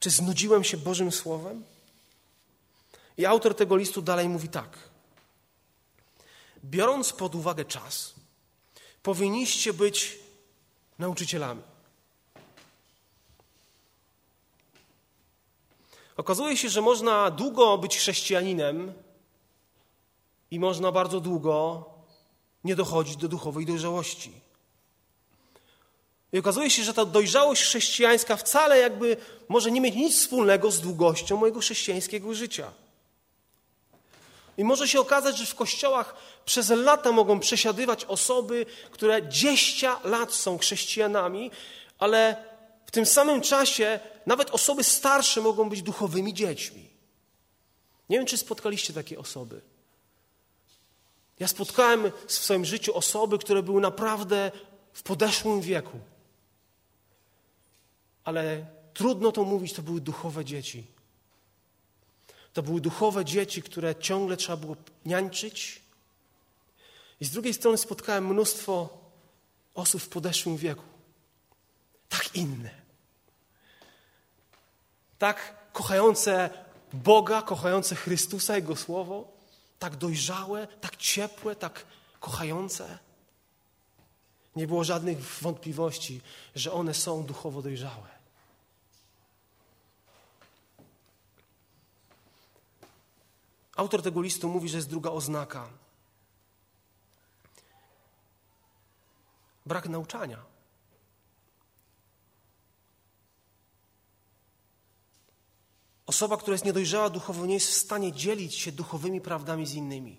Czy 0.00 0.10
znudziłem 0.10 0.64
się 0.64 0.76
Bożym 0.76 1.12
Słowem? 1.12 1.64
I 3.16 3.26
autor 3.26 3.54
tego 3.54 3.76
listu 3.76 4.02
dalej 4.02 4.28
mówi 4.28 4.48
tak. 4.48 4.78
Biorąc 6.64 7.12
pod 7.12 7.34
uwagę 7.34 7.64
czas, 7.64 8.14
powinniście 9.04 9.72
być 9.72 10.18
nauczycielami. 10.98 11.62
Okazuje 16.16 16.56
się, 16.56 16.68
że 16.68 16.80
można 16.80 17.30
długo 17.30 17.78
być 17.78 17.98
chrześcijaninem 17.98 18.92
i 20.50 20.60
można 20.60 20.92
bardzo 20.92 21.20
długo 21.20 21.84
nie 22.64 22.76
dochodzić 22.76 23.16
do 23.16 23.28
duchowej 23.28 23.66
dojrzałości. 23.66 24.32
I 26.32 26.38
okazuje 26.38 26.70
się, 26.70 26.82
że 26.82 26.94
ta 26.94 27.04
dojrzałość 27.04 27.62
chrześcijańska 27.62 28.36
wcale 28.36 28.78
jakby 28.78 29.16
może 29.48 29.70
nie 29.70 29.80
mieć 29.80 29.94
nic 29.94 30.16
wspólnego 30.16 30.70
z 30.70 30.80
długością 30.80 31.36
mojego 31.36 31.60
chrześcijańskiego 31.60 32.34
życia. 32.34 32.72
I 34.58 34.64
może 34.64 34.88
się 34.88 35.00
okazać, 35.00 35.38
że 35.38 35.46
w 35.46 35.54
kościołach 35.54 36.14
przez 36.44 36.68
lata 36.68 37.12
mogą 37.12 37.40
przesiadywać 37.40 38.04
osoby, 38.04 38.66
które 38.90 39.28
10 39.28 39.84
lat 40.04 40.32
są 40.32 40.58
chrześcijanami, 40.58 41.50
ale 41.98 42.44
w 42.86 42.90
tym 42.90 43.06
samym 43.06 43.40
czasie 43.40 44.00
nawet 44.26 44.50
osoby 44.50 44.84
starsze 44.84 45.40
mogą 45.40 45.68
być 45.68 45.82
duchowymi 45.82 46.34
dziećmi. 46.34 46.90
Nie 48.08 48.18
wiem, 48.18 48.26
czy 48.26 48.38
spotkaliście 48.38 48.92
takie 48.92 49.18
osoby. 49.18 49.60
Ja 51.38 51.48
spotkałem 51.48 52.10
w 52.26 52.32
swoim 52.32 52.64
życiu 52.64 52.96
osoby, 52.96 53.38
które 53.38 53.62
były 53.62 53.80
naprawdę 53.80 54.52
w 54.92 55.02
podeszłym 55.02 55.60
wieku. 55.60 55.98
Ale 58.24 58.66
trudno 58.94 59.32
to 59.32 59.44
mówić, 59.44 59.72
to 59.72 59.82
były 59.82 60.00
duchowe 60.00 60.44
dzieci. 60.44 60.93
To 62.54 62.62
były 62.62 62.80
duchowe 62.80 63.24
dzieci, 63.24 63.62
które 63.62 63.96
ciągle 63.96 64.36
trzeba 64.36 64.56
było 64.56 64.76
niańczyć. 65.04 65.82
I 67.20 67.24
z 67.24 67.30
drugiej 67.30 67.54
strony 67.54 67.78
spotkałem 67.78 68.26
mnóstwo 68.26 68.98
osób 69.74 70.02
w 70.02 70.08
podeszłym 70.08 70.56
wieku. 70.56 70.84
Tak 72.08 72.34
inne. 72.36 72.70
Tak 75.18 75.56
kochające 75.72 76.50
Boga, 76.92 77.42
kochające 77.42 77.94
Chrystusa, 77.94 78.56
Jego 78.56 78.76
Słowo 78.76 79.34
tak 79.84 79.96
dojrzałe, 79.96 80.66
tak 80.66 80.96
ciepłe, 80.96 81.56
tak 81.56 81.86
kochające. 82.20 82.98
Nie 84.56 84.66
było 84.66 84.84
żadnych 84.84 85.18
wątpliwości, 85.40 86.20
że 86.54 86.72
one 86.72 86.94
są 86.94 87.24
duchowo 87.24 87.62
dojrzałe. 87.62 88.13
Autor 93.76 94.02
tego 94.02 94.22
listu 94.22 94.48
mówi, 94.48 94.68
że 94.68 94.76
jest 94.76 94.90
druga 94.90 95.10
oznaka. 95.10 95.68
Brak 99.66 99.88
nauczania. 99.88 100.54
Osoba, 106.06 106.36
która 106.36 106.54
jest 106.54 106.64
niedojrzała 106.64 107.10
duchowo, 107.10 107.46
nie 107.46 107.54
jest 107.54 107.70
w 107.70 107.74
stanie 107.74 108.12
dzielić 108.12 108.54
się 108.54 108.72
duchowymi 108.72 109.20
prawdami 109.20 109.66
z 109.66 109.74
innymi. 109.74 110.16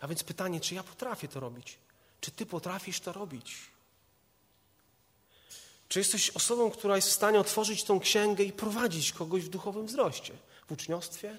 A 0.00 0.08
więc 0.08 0.22
pytanie, 0.24 0.60
czy 0.60 0.74
ja 0.74 0.82
potrafię 0.82 1.28
to 1.28 1.40
robić? 1.40 1.78
Czy 2.20 2.30
ty 2.30 2.46
potrafisz 2.46 3.00
to 3.00 3.12
robić? 3.12 3.56
Czy 5.88 5.98
jesteś 5.98 6.30
osobą, 6.30 6.70
która 6.70 6.96
jest 6.96 7.08
w 7.08 7.12
stanie 7.12 7.40
otworzyć 7.40 7.84
tą 7.84 8.00
księgę 8.00 8.44
i 8.44 8.52
prowadzić 8.52 9.12
kogoś 9.12 9.42
w 9.44 9.48
duchowym 9.48 9.86
wzroście? 9.86 10.34
W 10.68 10.72
uczniostwie? 10.72 11.38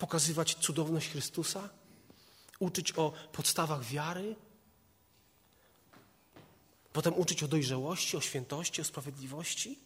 Pokazywać 0.00 0.54
cudowność 0.54 1.08
Chrystusa? 1.08 1.68
Uczyć 2.58 2.92
o 2.92 3.12
podstawach 3.32 3.84
wiary? 3.84 4.36
Potem 6.92 7.14
uczyć 7.14 7.42
o 7.42 7.48
dojrzałości, 7.48 8.16
o 8.16 8.20
świętości, 8.20 8.80
o 8.80 8.84
sprawiedliwości? 8.84 9.78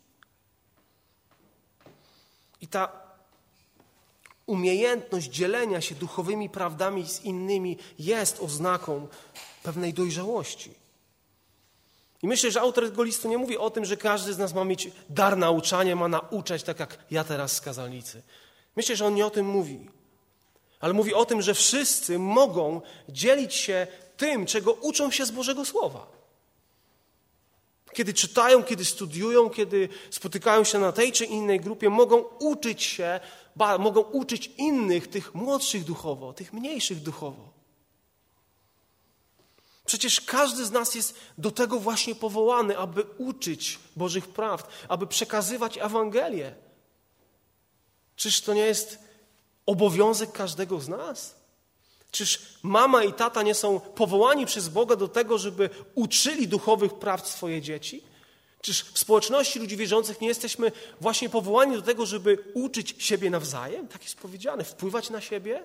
I 2.61 2.69
ta 2.69 2.93
umiejętność 4.47 5.31
dzielenia 5.31 5.81
się 5.81 5.95
duchowymi 5.95 6.51
prawdami 6.51 7.09
z 7.09 7.23
innymi 7.23 7.79
jest 7.99 8.41
oznaką 8.41 9.09
pewnej 9.63 9.95
dojrzałości. 9.95 10.75
I 12.23 12.29
myślę, 12.29 12.51
że 12.51 12.61
autor 12.61 12.91
tego 12.91 13.03
listu 13.03 13.29
nie 13.29 13.39
mówi 13.39 13.59
o 13.59 13.71
tym, 13.71 13.85
że 13.85 13.97
każdy 13.97 14.35
z 14.35 14.39
nas 14.39 14.55
ma 14.55 14.65
mieć 14.65 14.91
dar 15.09 15.37
nauczania, 15.37 15.97
ma 15.97 16.09
nauczać 16.09 16.63
tak 16.63 16.81
jak 16.81 16.99
ja 17.11 17.25
teraz 17.25 17.53
z 17.53 17.61
kazalnicy. 17.61 18.23
Myślę, 18.77 18.97
że 18.97 19.07
on 19.07 19.15
nie 19.15 19.27
o 19.27 19.31
tym 19.31 19.47
mówi. 19.47 19.89
Ale 20.81 20.93
mówi 20.93 21.15
o 21.15 21.25
tym, 21.25 21.43
że 21.43 21.55
wszyscy 21.55 22.19
mogą 22.19 22.81
dzielić 23.09 23.55
się 23.55 23.87
tym, 24.17 24.47
czego 24.47 24.73
uczą 24.73 25.11
się 25.11 25.27
z 25.27 25.31
Bożego 25.31 25.65
Słowa. 25.65 26.07
Kiedy 27.93 28.15
czytają, 28.15 28.63
kiedy 28.63 28.85
studiują, 28.85 29.51
kiedy 29.51 29.89
spotykają 30.11 30.65
się 30.65 30.79
na 30.79 30.93
tej 30.93 31.13
czy 31.13 31.25
innej 31.25 31.61
grupie, 31.61 31.91
mogą 31.91 32.19
uczyć 32.39 32.83
się, 32.83 33.21
ba, 33.57 33.79
mogą 33.79 34.01
uczyć 34.01 34.51
innych, 34.59 35.09
tych 35.09 35.35
młodszych 35.35 35.85
duchowo, 35.85 36.33
tych 36.33 36.53
mniejszych 36.53 37.03
duchowo. 37.03 37.55
Przecież 39.87 40.21
każdy 40.21 40.65
z 40.65 40.71
nas 40.71 40.95
jest 40.95 41.15
do 41.39 41.51
tego 41.51 41.79
właśnie 41.79 42.15
powołany, 42.15 42.79
aby 42.79 43.05
uczyć 43.19 43.79
Bożych 43.97 44.29
prawd, 44.29 44.69
aby 44.89 45.07
przekazywać 45.07 45.79
Ewangelię. 45.79 46.55
Czyż 48.17 48.41
to 48.41 48.55
nie 48.55 48.67
jest 48.67 48.99
obowiązek 49.67 50.33
każdego 50.33 50.81
z 50.81 50.89
nas? 50.89 51.35
Czyż 52.11 52.59
mama 52.63 53.05
i 53.05 53.13
tata 53.13 53.43
nie 53.43 53.55
są 53.55 53.81
powołani 53.81 54.47
przez 54.47 54.69
Boga 54.69 54.97
do 54.97 55.09
tego, 55.09 55.39
żeby 55.39 55.71
uczyli 55.95 56.49
duchowych 56.49 56.95
praw 56.95 57.29
swoje 57.29 57.63
dzieci? 57.63 58.03
Czyż 58.61 58.83
w 58.83 58.99
społeczności 58.99 59.59
ludzi 59.59 59.77
wierzących 59.77 60.21
nie 60.21 60.29
jesteśmy 60.29 60.73
właśnie 61.01 61.29
powołani 61.29 61.77
do 61.77 61.83
tego, 61.83 62.07
żeby 62.07 62.39
uczyć 62.55 62.95
siebie 62.99 63.31
nawzajem? 63.31 63.89
Tak 63.89 64.03
jest 64.03 64.17
powiedziane, 64.17 64.65
wpływać 64.65 65.11
na 65.11 65.21
siebie? 65.21 65.65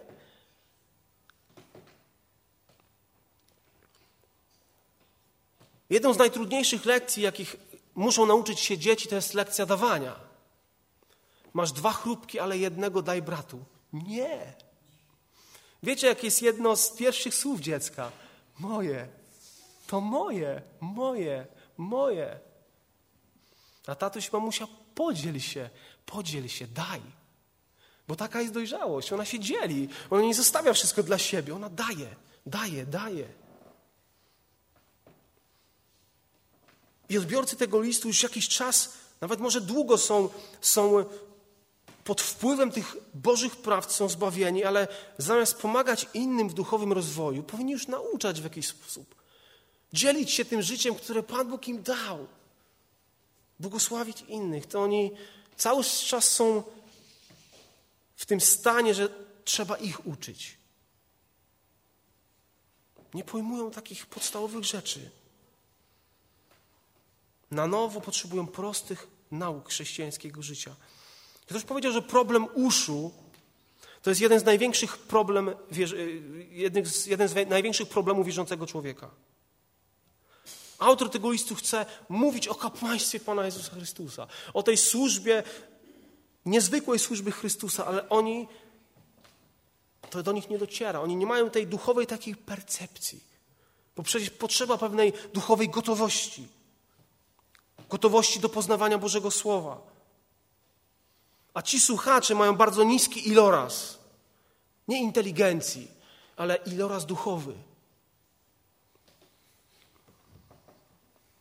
Jedną 5.90 6.14
z 6.14 6.18
najtrudniejszych 6.18 6.86
lekcji, 6.86 7.24
jakich 7.24 7.56
muszą 7.96 8.26
nauczyć 8.26 8.60
się 8.60 8.78
dzieci, 8.78 9.08
to 9.10 9.16
jest 9.16 9.34
lekcja 9.34 9.66
dawania. 9.66 10.16
Masz 11.54 11.72
dwa 11.72 11.94
chrupki, 11.94 12.40
ale 12.40 12.58
jednego 12.58 13.02
daj 13.02 13.22
bratu. 13.22 13.66
Nie. 13.94 14.54
Wiecie, 15.84 16.08
jakie 16.08 16.28
jest 16.28 16.42
jedno 16.42 16.76
z 16.76 16.92
pierwszych 16.92 17.36
słów 17.36 17.60
dziecka? 17.60 18.12
Moje. 18.60 19.08
To 19.88 20.02
moje, 20.02 20.62
moje, 20.80 21.48
moje. 21.78 22.40
A 23.88 23.96
tatuś 23.96 24.32
mamusia, 24.32 24.68
podziel 24.96 25.40
się, 25.40 25.70
podziel 26.06 26.48
się, 26.48 26.68
daj. 26.68 27.02
Bo 28.08 28.16
taka 28.16 28.42
jest 28.42 28.54
dojrzałość, 28.54 29.14
ona 29.14 29.26
się 29.26 29.40
dzieli, 29.40 29.90
ona 30.10 30.22
nie 30.22 30.36
zostawia 30.36 30.74
wszystko 30.74 31.04
dla 31.04 31.18
siebie, 31.18 31.56
ona 31.56 31.70
daje, 31.70 32.16
daje, 32.46 32.86
daje. 32.86 33.28
I 37.10 37.18
odbiorcy 37.18 37.56
tego 37.56 37.82
listu 37.82 38.08
już 38.08 38.24
jakiś 38.24 38.48
czas, 38.48 38.94
nawet 39.22 39.40
może 39.40 39.62
długo 39.62 39.98
są, 39.98 40.30
są 40.62 41.06
pod 42.10 42.22
wpływem 42.22 42.72
tych 42.72 42.96
Bożych 43.14 43.56
praw, 43.56 43.92
są 43.92 44.10
zbawieni, 44.10 44.64
ale 44.64 44.88
zamiast 45.18 45.58
pomagać 45.58 46.08
innym 46.14 46.50
w 46.50 46.54
duchowym 46.54 46.94
rozwoju, 46.94 47.44
powinni 47.44 47.72
już 47.72 47.88
nauczać 47.88 48.42
w 48.42 48.44
jakiś 48.44 48.68
sposób. 48.68 49.16
Dzielić 49.94 50.32
się 50.32 50.46
tym 50.46 50.62
życiem, 50.62 50.96
które 50.96 51.24
Pan 51.24 51.50
Bóg 51.50 51.68
im 51.68 51.84
dał. 51.84 52.28
Błogosławić 53.60 54.22
innych. 54.22 54.66
To 54.66 54.82
oni 54.82 55.12
cały 55.58 55.84
czas 55.84 56.26
są 56.26 56.64
w 58.16 58.26
tym 58.26 58.42
stanie, 58.42 58.94
że 58.94 59.10
trzeba 59.46 59.78
ich 59.78 60.08
uczyć. 60.08 60.58
Nie 63.14 63.24
pojmują 63.24 63.72
takich 63.72 64.06
podstawowych 64.06 64.64
rzeczy. 64.64 65.10
Na 67.52 67.68
nowo 67.68 68.02
potrzebują 68.02 68.48
prostych 68.48 69.08
nauk 69.32 69.70
chrześcijańskiego 69.70 70.42
życia. 70.42 70.76
Ktoś 71.50 71.64
powiedział, 71.64 71.92
że 71.92 72.02
problem 72.02 72.48
uszu 72.54 73.12
to 74.02 74.10
jest 74.10 74.22
jeden 74.22 74.40
z 74.40 74.44
największych, 74.44 74.98
problem, 74.98 75.52
jeden 77.06 77.28
z 77.30 77.50
największych 77.50 77.90
problemów 77.90 78.26
wierzącego 78.26 78.68
człowieka. 78.68 79.10
Autor 80.80 81.10
tego 81.10 81.32
listu 81.32 81.56
chce 81.56 81.86
mówić 82.10 82.48
o 82.48 82.56
kapłaństwie 82.56 83.20
Pana 83.20 83.46
Jezusa 83.46 83.72
Chrystusa, 83.72 84.28
o 84.54 84.64
tej 84.64 84.78
służbie, 84.78 85.44
niezwykłej 86.46 87.00
służby 87.00 87.32
Chrystusa, 87.32 87.86
ale 87.86 88.10
oni, 88.10 88.48
to 90.10 90.24
do 90.24 90.32
nich 90.32 90.50
nie 90.50 90.58
dociera. 90.58 91.02
Oni 91.02 91.16
nie 91.16 91.26
mają 91.26 91.50
tej 91.50 91.68
duchowej 91.68 92.08
takiej 92.08 92.36
percepcji, 92.36 93.24
bo 93.96 94.04
przecież 94.04 94.30
potrzeba 94.30 94.78
pewnej 94.78 95.14
duchowej 95.34 95.70
gotowości, 95.70 96.48
gotowości 97.90 98.40
do 98.40 98.50
poznawania 98.50 98.98
Bożego 98.98 99.32
Słowa. 99.32 99.99
A 101.54 101.62
ci 101.62 101.80
słuchacze 101.80 102.36
mają 102.36 102.56
bardzo 102.56 102.84
niski 102.84 103.30
iloraz, 103.30 104.00
nie 104.88 105.02
inteligencji, 105.02 105.92
ale 106.38 106.56
iloraz 106.56 107.06
duchowy. 107.06 107.54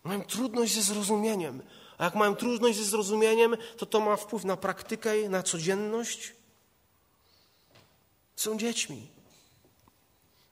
Mają 0.05 0.23
trudność 0.23 0.75
ze 0.75 0.83
zrozumieniem. 0.83 1.62
A 1.99 2.05
jak 2.05 2.15
mają 2.15 2.37
trudność 2.37 2.79
ze 2.79 2.85
zrozumieniem, 2.85 3.57
to 3.77 3.87
to 3.87 4.00
ma 4.00 4.17
wpływ 4.17 4.45
na 4.45 4.57
praktykę, 4.57 5.29
na 5.29 5.43
codzienność. 5.43 6.33
Są 8.37 8.59
dziećmi. 8.59 9.09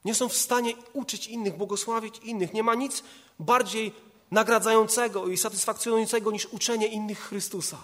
Nie 0.05 0.15
są 0.15 0.29
w 0.29 0.37
stanie 0.37 0.73
uczyć 0.93 1.27
innych, 1.27 1.57
błogosławić 1.57 2.17
innych. 2.17 2.53
Nie 2.53 2.63
ma 2.63 2.75
nic 2.75 3.03
bardziej 3.39 3.93
nagradzającego 4.31 5.27
i 5.27 5.37
satysfakcjonującego 5.37 6.31
niż 6.31 6.45
uczenie 6.45 6.87
innych 6.87 7.19
Chrystusa. 7.19 7.77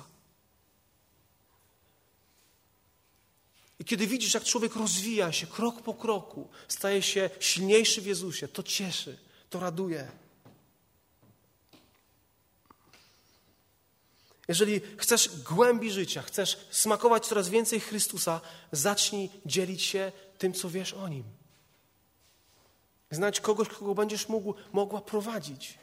I 3.84 3.86
kiedy 3.86 4.08
widzisz, 4.08 4.34
jak 4.34 4.44
człowiek 4.44 4.76
rozwija 4.76 5.32
się 5.32 5.48
krok 5.48 5.82
po 5.82 5.94
kroku, 5.94 6.50
staje 6.68 7.02
się 7.02 7.30
silniejszy 7.40 8.02
w 8.02 8.06
Jezusie, 8.06 8.48
to 8.48 8.64
cieszy, 8.64 9.18
to 9.50 9.60
raduje. 9.60 10.12
Jeżeli 14.48 14.82
chcesz 14.98 15.42
głębi 15.42 15.92
życia, 15.92 16.22
chcesz 16.22 16.58
smakować 16.72 17.26
coraz 17.28 17.50
więcej 17.50 17.80
Chrystusa, 17.80 18.42
zacznij 18.72 19.30
dzielić 19.46 19.82
się 19.82 20.12
tym, 20.38 20.54
co 20.54 20.70
wiesz 20.70 20.94
o 20.94 21.08
Nim. 21.08 21.24
Znać 23.12 23.42
kogoś, 23.42 23.68
kogo 23.68 23.96
będziesz 23.96 24.30
mógł, 24.30 24.54
mogła 24.74 25.02
prowadzić. 25.02 25.78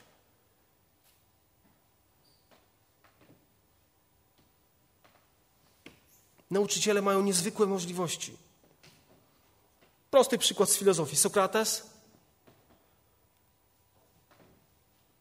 Nauczyciele 6.51 7.03
mają 7.03 7.23
niezwykłe 7.23 7.67
możliwości. 7.67 8.37
Prosty 10.11 10.39
przykład 10.39 10.71
z 10.71 10.77
filozofii. 10.77 11.17
Sokrates 11.17 11.91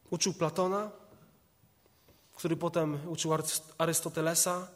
uczył 0.10 0.34
Platona, 0.34 0.92
który 2.36 2.58
potem 2.58 3.10
uczył 3.10 3.32
Arystotelesa. 3.78 4.68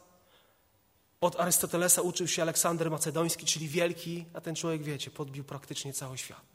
Od 1.20 1.40
Arystotelesa 1.40 2.02
uczył 2.02 2.28
się 2.28 2.42
Aleksander 2.42 2.90
Macedoński, 2.90 3.46
czyli 3.46 3.68
wielki, 3.68 4.24
a 4.34 4.40
ten 4.40 4.54
człowiek, 4.54 4.82
wiecie, 4.82 5.10
podbił 5.10 5.44
praktycznie 5.44 5.92
cały 5.92 6.18
świat. 6.18 6.54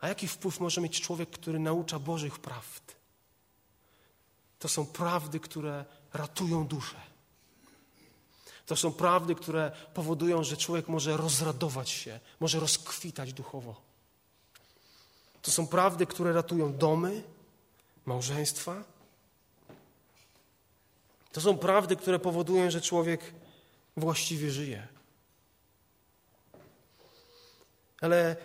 A 0.00 0.08
jaki 0.08 0.28
wpływ 0.28 0.60
może 0.60 0.80
mieć 0.80 1.00
człowiek, 1.00 1.30
który 1.30 1.58
naucza 1.58 1.98
Bożych 1.98 2.38
prawd? 2.38 2.96
To 4.58 4.68
są 4.68 4.86
prawdy, 4.86 5.40
które 5.40 5.84
ratują 6.12 6.66
duszę. 6.66 7.09
To 8.70 8.76
są 8.76 8.92
prawdy, 8.92 9.34
które 9.34 9.72
powodują, 9.94 10.44
że 10.44 10.56
człowiek 10.56 10.88
może 10.88 11.16
rozradować 11.16 11.90
się, 11.90 12.20
może 12.40 12.60
rozkwitać 12.60 13.32
duchowo. 13.32 13.80
To 15.42 15.50
są 15.50 15.66
prawdy, 15.66 16.06
które 16.06 16.32
ratują 16.32 16.76
domy, 16.76 17.22
małżeństwa. 18.06 18.84
To 21.32 21.40
są 21.40 21.58
prawdy, 21.58 21.96
które 21.96 22.18
powodują, 22.18 22.70
że 22.70 22.80
człowiek 22.80 23.34
właściwie 23.96 24.50
żyje. 24.50 24.88
Ale 28.00 28.36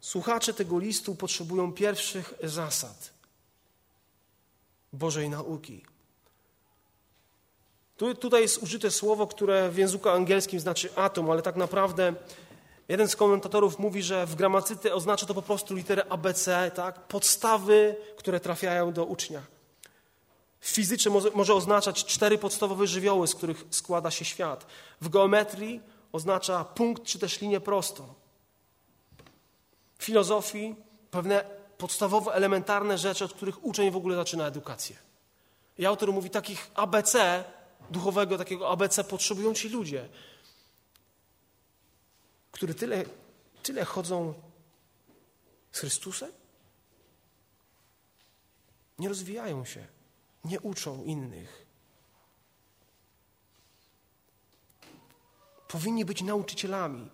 słuchacze 0.00 0.54
tego 0.54 0.78
listu 0.78 1.14
potrzebują 1.14 1.72
pierwszych 1.72 2.34
zasad 2.42 3.10
Bożej 4.92 5.30
nauki. 5.30 5.95
Tu, 7.96 8.14
tutaj 8.14 8.42
jest 8.42 8.62
użyte 8.62 8.90
słowo, 8.90 9.26
które 9.26 9.70
w 9.70 9.76
języku 9.76 10.08
angielskim 10.08 10.60
znaczy 10.60 10.96
atom, 10.96 11.30
ale 11.30 11.42
tak 11.42 11.56
naprawdę 11.56 12.14
jeden 12.88 13.08
z 13.08 13.16
komentatorów 13.16 13.78
mówi, 13.78 14.02
że 14.02 14.26
w 14.26 14.34
gramatyce 14.34 14.94
oznacza 14.94 15.26
to 15.26 15.34
po 15.34 15.42
prostu 15.42 15.74
literę 15.74 16.04
ABC, 16.08 16.70
tak? 16.74 17.00
podstawy, 17.00 17.96
które 18.16 18.40
trafiają 18.40 18.92
do 18.92 19.04
ucznia. 19.04 19.42
W 20.60 20.68
fizyce 20.68 21.10
może, 21.10 21.30
może 21.34 21.54
oznaczać 21.54 22.04
cztery 22.04 22.38
podstawowe 22.38 22.86
żywioły, 22.86 23.26
z 23.26 23.34
których 23.34 23.64
składa 23.70 24.10
się 24.10 24.24
świat. 24.24 24.66
W 25.00 25.08
geometrii 25.08 25.80
oznacza 26.12 26.64
punkt 26.64 27.02
czy 27.02 27.18
też 27.18 27.40
linię 27.40 27.60
prostą. 27.60 28.14
W 29.98 30.04
filozofii 30.04 30.74
pewne 31.10 31.44
podstawowe, 31.78 32.32
elementarne 32.32 32.98
rzeczy, 32.98 33.24
od 33.24 33.32
których 33.32 33.64
uczeń 33.64 33.90
w 33.90 33.96
ogóle 33.96 34.16
zaczyna 34.16 34.46
edukację. 34.46 34.96
I 35.78 35.86
autor 35.86 36.12
mówi, 36.12 36.30
takich 36.30 36.70
ABC 36.74 37.44
duchowego, 37.90 38.38
takiego 38.38 38.70
ABC 38.70 39.04
potrzebują 39.04 39.54
ci 39.54 39.68
ludzie, 39.68 40.08
którzy 42.52 42.74
tyle, 42.74 43.04
tyle 43.62 43.84
chodzą 43.84 44.34
z 45.72 45.78
Chrystusem, 45.78 46.32
nie 48.98 49.08
rozwijają 49.08 49.64
się, 49.64 49.86
nie 50.44 50.60
uczą 50.60 51.04
innych. 51.04 51.66
Powinni 55.68 56.04
być 56.04 56.22
nauczycielami, 56.22 57.10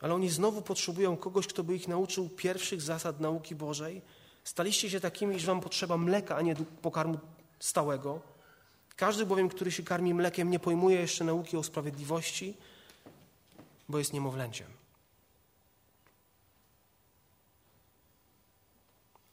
ale 0.00 0.14
oni 0.14 0.30
znowu 0.30 0.62
potrzebują 0.62 1.16
kogoś, 1.16 1.46
kto 1.46 1.64
by 1.64 1.76
ich 1.76 1.88
nauczył 1.88 2.28
pierwszych 2.28 2.82
zasad 2.82 3.20
nauki 3.20 3.54
Bożej. 3.54 4.02
Staliście 4.44 4.90
się 4.90 5.00
takimi, 5.00 5.40
że 5.40 5.46
wam 5.46 5.60
potrzeba 5.60 5.96
mleka, 5.96 6.36
a 6.36 6.42
nie 6.42 6.56
pokarmu 6.56 7.18
stałego. 7.58 8.31
Każdy 8.96 9.26
bowiem, 9.26 9.48
który 9.48 9.72
się 9.72 9.82
karmi 9.82 10.14
mlekiem, 10.14 10.50
nie 10.50 10.58
pojmuje 10.58 11.00
jeszcze 11.00 11.24
nauki 11.24 11.56
o 11.56 11.62
sprawiedliwości, 11.62 12.56
bo 13.88 13.98
jest 13.98 14.12
niemowlęciem. 14.12 14.66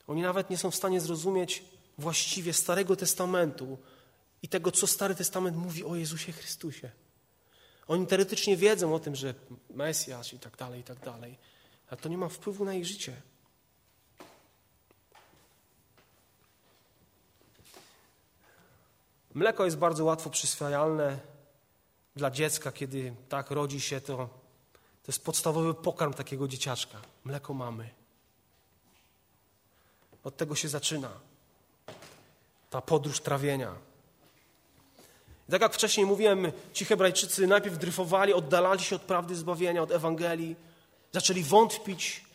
Oni 0.08 0.22
nawet 0.22 0.50
nie 0.50 0.58
są 0.58 0.72
w 0.72 0.76
stanie 0.76 1.02
zrozumieć 1.02 1.64
właściwie 1.98 2.54
Starego 2.54 2.96
Testamentu 2.96 3.78
i 4.44 4.48
tego, 4.48 4.72
co 4.72 4.88
Stary 4.88 5.16
Testament 5.16 5.58
mówi 5.58 5.84
o 5.84 5.96
Jezusie 5.96 6.32
Chrystusie. 6.32 6.92
Oni 7.88 8.08
teoretycznie 8.08 8.58
wiedzą 8.58 8.96
o 8.96 9.00
tym, 9.00 9.16
że 9.16 9.34
Mesjasz 9.70 10.34
i 10.34 10.40
tak 10.40 10.58
dalej, 10.58 10.80
i 10.80 10.84
tak 10.84 11.00
dalej, 11.00 11.38
ale 11.90 12.02
to 12.02 12.10
nie 12.10 12.18
ma 12.18 12.30
wpływu 12.30 12.66
na 12.66 12.74
ich 12.74 12.86
życie. 12.86 13.22
Mleko 19.40 19.66
jest 19.66 19.78
bardzo 19.78 20.06
łatwo 20.06 20.30
przyswajalne 20.30 21.20
dla 22.16 22.32
dziecka, 22.32 22.72
kiedy 22.72 23.14
tak 23.30 23.52
rodzi 23.52 23.82
się, 23.82 24.02
to, 24.02 24.18
to 25.04 25.08
jest 25.08 25.24
podstawowy 25.24 25.74
pokarm 25.74 26.14
takiego 26.14 26.48
dzieciaczka. 26.48 26.98
Mleko 27.24 27.54
mamy. 27.54 27.90
Od 30.24 30.38
tego 30.38 30.56
się 30.56 30.68
zaczyna 30.68 31.10
ta 32.70 32.82
podróż 32.82 33.20
trawienia. 33.20 33.76
I 35.50 35.52
tak 35.52 35.62
jak 35.62 35.74
wcześniej 35.74 36.06
mówiłem, 36.06 36.52
ci 36.74 36.86
Hebrajczycy 36.86 37.48
najpierw 37.48 37.78
dryfowali, 37.78 38.34
oddalali 38.34 38.84
się 38.84 38.96
od 38.96 39.02
prawdy 39.02 39.36
zbawienia, 39.36 39.82
od 39.82 39.92
Ewangelii, 39.92 40.56
zaczęli 41.12 41.44
wątpić, 41.44 42.26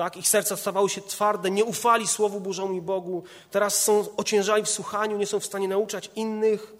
tak? 0.00 0.16
Ich 0.16 0.28
serca 0.28 0.56
stawały 0.56 0.88
się 0.88 1.02
twarde, 1.02 1.50
nie 1.50 1.64
ufali 1.64 2.08
Słowu 2.08 2.40
Bożemu 2.40 2.72
i 2.72 2.80
Bogu. 2.80 3.24
Teraz 3.50 3.82
są 3.84 4.16
ociężali 4.16 4.62
w 4.62 4.70
słuchaniu, 4.70 5.18
nie 5.18 5.26
są 5.26 5.40
w 5.40 5.46
stanie 5.46 5.68
nauczać 5.68 6.10
innych. 6.14 6.72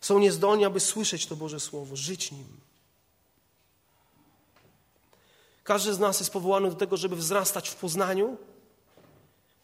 Są 0.00 0.18
niezdolni, 0.18 0.64
aby 0.64 0.80
słyszeć 0.80 1.26
to 1.26 1.36
Boże 1.36 1.60
Słowo, 1.60 1.96
żyć 1.96 2.32
nim. 2.32 2.60
Każdy 5.64 5.94
z 5.94 5.98
nas 5.98 6.20
jest 6.20 6.32
powołany 6.32 6.70
do 6.70 6.76
tego, 6.76 6.96
żeby 6.96 7.16
wzrastać 7.16 7.68
w 7.68 7.76
poznaniu 7.76 8.36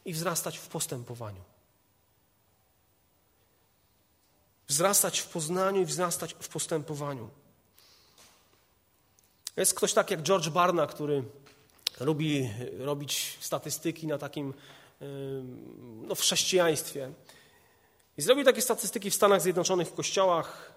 i 0.05 0.12
wzrastać 0.12 0.59
w 0.59 0.69
postępowaniu. 0.69 1.40
Wzrastać 4.69 5.21
w 5.21 5.29
poznaniu 5.29 5.83
i 5.83 5.85
wzrastać 5.85 6.35
w 6.40 6.49
postępowaniu. 6.49 7.31
Jest 9.57 9.75
ktoś 9.75 9.93
tak 9.93 10.11
jak 10.11 10.23
George 10.23 10.49
Barna, 10.49 10.87
który 10.87 11.25
lubi 12.00 12.50
robić 12.78 13.38
statystyki 13.40 14.07
na 14.07 14.18
takim 14.18 14.54
no, 16.07 16.14
w 16.14 16.20
chrześcijaństwie. 16.20 17.12
I 18.18 18.22
zrobił 18.22 18.44
takie 18.44 18.62
statystyki 18.62 19.11
w 19.11 19.14
Stanach 19.14 19.42
Zjednoczonych, 19.42 19.88
w 19.88 19.94
kościołach. 19.94 20.72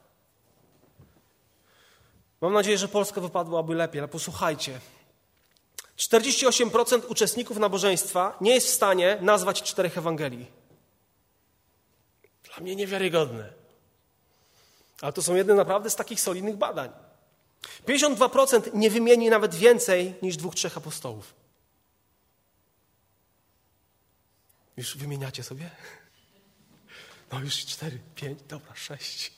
Mam 2.41 2.53
nadzieję, 2.53 2.77
że 2.77 2.87
Polska 2.87 3.21
wypadłaby 3.21 3.75
lepiej, 3.75 3.99
ale 3.99 4.07
posłuchajcie. 4.07 4.79
48% 5.97 7.01
uczestników 7.09 7.57
nabożeństwa 7.57 8.37
nie 8.41 8.53
jest 8.53 8.67
w 8.67 8.73
stanie 8.73 9.17
nazwać 9.21 9.63
czterech 9.63 9.97
Ewangelii. 9.97 10.45
Dla 12.43 12.63
mnie 12.63 12.75
niewiarygodne. 12.75 13.53
Ale 15.01 15.13
to 15.13 15.21
są 15.21 15.35
jedne 15.35 15.55
naprawdę 15.55 15.89
z 15.89 15.95
takich 15.95 16.21
solidnych 16.21 16.55
badań. 16.55 17.06
52% 17.87 18.73
nie 18.73 18.89
wymieni 18.89 19.29
nawet 19.29 19.55
więcej 19.55 20.13
niż 20.21 20.37
dwóch, 20.37 20.55
trzech 20.55 20.77
apostołów. 20.77 21.33
Już 24.77 24.97
wymieniacie 24.97 25.43
sobie? 25.43 25.69
No 27.31 27.39
już 27.39 27.55
cztery, 27.65 27.99
pięć, 28.15 28.39
dobra, 28.47 28.75
sześć. 28.75 29.31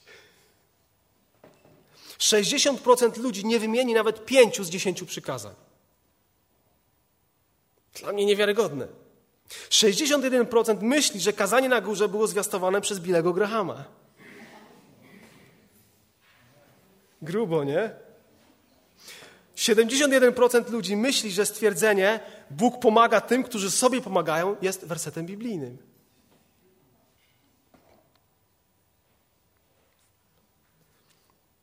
60% 2.19 3.17
ludzi 3.17 3.45
nie 3.45 3.59
wymieni 3.59 3.93
nawet 3.93 4.25
pięciu 4.25 4.63
z 4.63 4.69
dziesięciu 4.69 5.05
przykazań. 5.05 5.55
Dla 7.93 8.13
mnie 8.13 8.25
niewiarygodne. 8.25 8.87
61% 9.69 10.81
myśli, 10.81 11.21
że 11.21 11.33
kazanie 11.33 11.69
na 11.69 11.81
górze 11.81 12.09
było 12.09 12.27
zwiastowane 12.27 12.81
przez 12.81 12.99
Bilego 12.99 13.33
Grahama. 13.33 13.85
Grubo, 17.21 17.63
nie? 17.63 18.08
71% 19.59 20.71
ludzi 20.71 20.95
myśli, 20.95 21.31
że 21.31 21.45
stwierdzenie 21.45 22.19
Bóg 22.51 22.79
pomaga 22.79 23.21
tym, 23.21 23.43
którzy 23.43 23.71
sobie 23.71 24.01
pomagają, 24.01 24.55
jest 24.61 24.85
wersetem 24.85 25.25
biblijnym. 25.25 25.77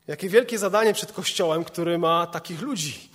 Jakie 0.06 0.28
wielkie 0.28 0.58
zadanie 0.58 0.94
przed 0.94 1.12
Kościołem, 1.12 1.64
który 1.64 1.98
ma 1.98 2.26
takich 2.26 2.60
ludzi. 2.60 3.10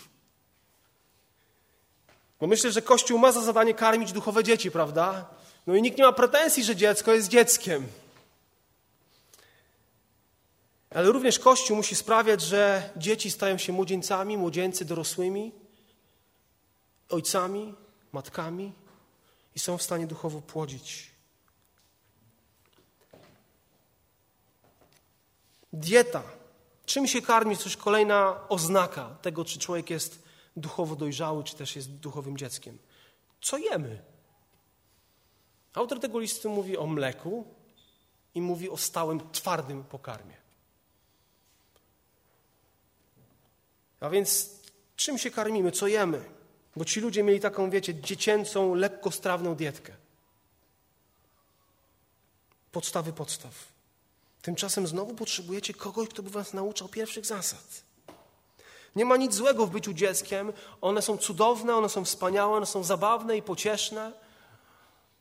Bo 2.39 2.47
myślę, 2.47 2.71
że 2.71 2.81
Kościół 2.81 3.19
ma 3.19 3.31
za 3.31 3.41
zadanie 3.41 3.73
karmić 3.73 4.11
duchowe 4.11 4.43
dzieci, 4.43 4.71
prawda? 4.71 5.29
No 5.67 5.75
i 5.75 5.81
nikt 5.81 5.97
nie 5.97 6.03
ma 6.03 6.11
pretensji, 6.11 6.63
że 6.63 6.75
dziecko 6.75 7.13
jest 7.13 7.27
dzieckiem. 7.27 7.87
Ale 10.95 11.12
również 11.12 11.39
Kościół 11.39 11.77
musi 11.77 11.95
sprawiać, 11.95 12.41
że 12.41 12.89
dzieci 12.97 13.32
stają 13.32 13.58
się 13.58 13.73
młodzieńcami, 13.73 14.38
młodzieńcy 14.38 14.86
dorosłymi, 14.86 15.51
ojcami, 17.10 17.75
matkami 18.12 18.73
i 19.56 19.60
są 19.60 19.77
w 19.77 19.84
stanie 19.84 20.08
duchowo 20.08 20.41
płodzić. 20.41 21.12
Dieta 25.73 26.23
Czym 26.86 27.08
się 27.08 27.21
karmi, 27.21 27.56
już 27.65 27.77
kolejna 27.77 28.47
oznaka 28.49 29.17
tego, 29.21 29.45
czy 29.45 29.60
człowiek 29.60 29.89
jest 29.89 30.23
duchowo 30.56 30.95
dojrzały, 30.95 31.43
czy 31.43 31.56
też 31.56 31.75
jest 31.75 31.91
duchowym 31.91 32.38
dzieckiem. 32.38 32.77
Co 33.41 33.58
jemy? 33.58 34.01
Autor 35.73 35.99
tego 35.99 36.19
listu 36.19 36.49
mówi 36.49 36.77
o 36.77 36.88
mleku 36.88 37.45
i 38.36 38.41
mówi 38.41 38.69
o 38.69 38.77
stałym, 38.77 39.32
twardym 39.32 39.84
pokarmie. 39.84 40.40
A 44.01 44.09
więc 44.09 44.49
czym 44.95 45.17
się 45.17 45.31
karmimy, 45.31 45.71
co 45.71 45.87
jemy? 45.87 46.23
Bo 46.75 46.85
ci 46.85 46.99
ludzie 46.99 47.23
mieli 47.23 47.39
taką, 47.39 47.69
wiecie, 47.69 47.95
dziecięcą, 47.95 48.75
lekkostrawną 48.75 49.55
dietkę. 49.55 49.93
Podstawy 52.71 53.13
podstaw. 53.13 53.53
Tymczasem 54.41 54.87
znowu 54.87 55.15
potrzebujecie 55.15 55.73
kogoś, 55.73 56.09
kto 56.09 56.23
by 56.23 56.29
was 56.29 56.53
nauczał 56.53 56.87
pierwszych 56.87 57.25
zasad. 57.25 57.83
Nie 58.95 59.05
ma 59.05 59.17
nic 59.17 59.33
złego 59.33 59.65
w 59.65 59.71
byciu 59.71 59.93
dzieckiem. 59.93 60.53
One 60.81 61.01
są 61.01 61.17
cudowne, 61.17 61.75
one 61.75 61.89
są 61.89 62.05
wspaniałe, 62.05 62.57
one 62.57 62.65
są 62.65 62.83
zabawne 62.83 63.37
i 63.37 63.41
pocieszne. 63.41 64.11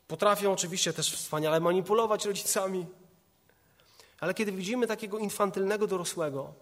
Potrafią 0.07 0.53
oczywiście 0.53 0.93
też 0.93 1.15
wspaniale 1.15 1.59
manipulować 1.59 2.25
rodzicami. 2.25 2.85
Ale 4.19 4.33
kiedy 4.33 4.51
widzimy 4.51 4.87
takiego 4.87 5.17
infantylnego 5.17 5.87
dorosłego, 5.87 6.53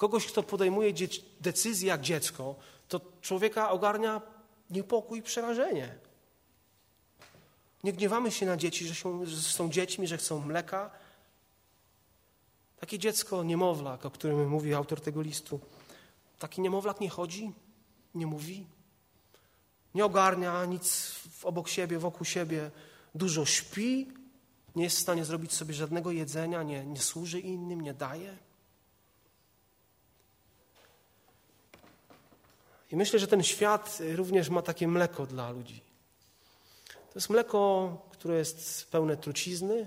kogoś, 0.00 0.26
kto 0.26 0.42
podejmuje 0.42 0.92
decyzję 1.40 1.88
jak 1.88 2.00
dziecko, 2.00 2.56
to 2.88 3.00
człowieka 3.20 3.70
ogarnia 3.70 4.22
niepokój 4.70 5.18
i 5.18 5.22
przerażenie. 5.22 5.94
Nie 7.84 7.92
gniewamy 7.92 8.30
się 8.30 8.46
na 8.46 8.56
dzieci, 8.56 8.86
że 8.86 8.94
są, 8.94 9.26
że 9.26 9.36
są 9.36 9.70
dziećmi, 9.70 10.06
że 10.06 10.16
chcą 10.16 10.40
mleka, 10.40 10.90
takie 12.80 12.98
dziecko, 12.98 13.42
niemowlak, 13.42 14.06
o 14.06 14.10
którym 14.10 14.48
mówi 14.48 14.74
autor 14.74 15.00
tego 15.00 15.22
listu, 15.22 15.60
taki 16.38 16.60
niemowlak 16.60 17.00
nie 17.00 17.10
chodzi, 17.10 17.52
nie 18.14 18.26
mówi, 18.26 18.66
nie 19.94 20.04
ogarnia 20.04 20.64
nic 20.64 21.14
obok 21.42 21.68
siebie, 21.68 21.98
wokół 21.98 22.24
siebie, 22.24 22.70
dużo 23.14 23.46
śpi, 23.46 24.08
nie 24.76 24.84
jest 24.84 24.96
w 24.96 25.00
stanie 25.00 25.24
zrobić 25.24 25.52
sobie 25.52 25.74
żadnego 25.74 26.10
jedzenia, 26.10 26.62
nie, 26.62 26.86
nie 26.86 27.00
służy 27.00 27.40
innym, 27.40 27.80
nie 27.80 27.94
daje. 27.94 28.49
I 32.90 32.96
myślę, 32.96 33.18
że 33.18 33.26
ten 33.26 33.42
świat 33.42 33.98
również 34.14 34.48
ma 34.48 34.62
takie 34.62 34.88
mleko 34.88 35.26
dla 35.26 35.50
ludzi. 35.50 35.80
To 36.88 37.14
jest 37.14 37.30
mleko, 37.30 37.96
które 38.12 38.38
jest 38.38 38.90
pełne 38.90 39.16
trucizny, 39.16 39.86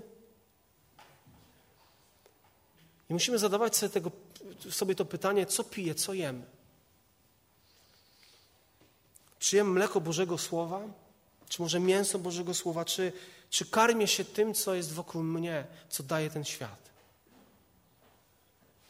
i 3.10 3.12
musimy 3.12 3.38
zadawać 3.38 3.76
sobie, 3.76 3.90
tego, 3.90 4.10
sobie 4.70 4.94
to 4.94 5.04
pytanie, 5.04 5.46
co 5.46 5.64
piję, 5.64 5.94
co 5.94 6.14
jem. 6.14 6.44
Czy 9.38 9.56
jem 9.56 9.72
mleko 9.72 10.00
Bożego 10.00 10.38
Słowa? 10.38 10.80
Czy 11.48 11.62
może 11.62 11.80
mięso 11.80 12.18
Bożego 12.18 12.54
Słowa? 12.54 12.84
Czy, 12.84 13.12
czy 13.50 13.66
karmię 13.66 14.08
się 14.08 14.24
tym, 14.24 14.54
co 14.54 14.74
jest 14.74 14.92
wokół 14.92 15.22
mnie, 15.22 15.66
co 15.88 16.02
daje 16.02 16.30
ten 16.30 16.44
świat? 16.44 16.90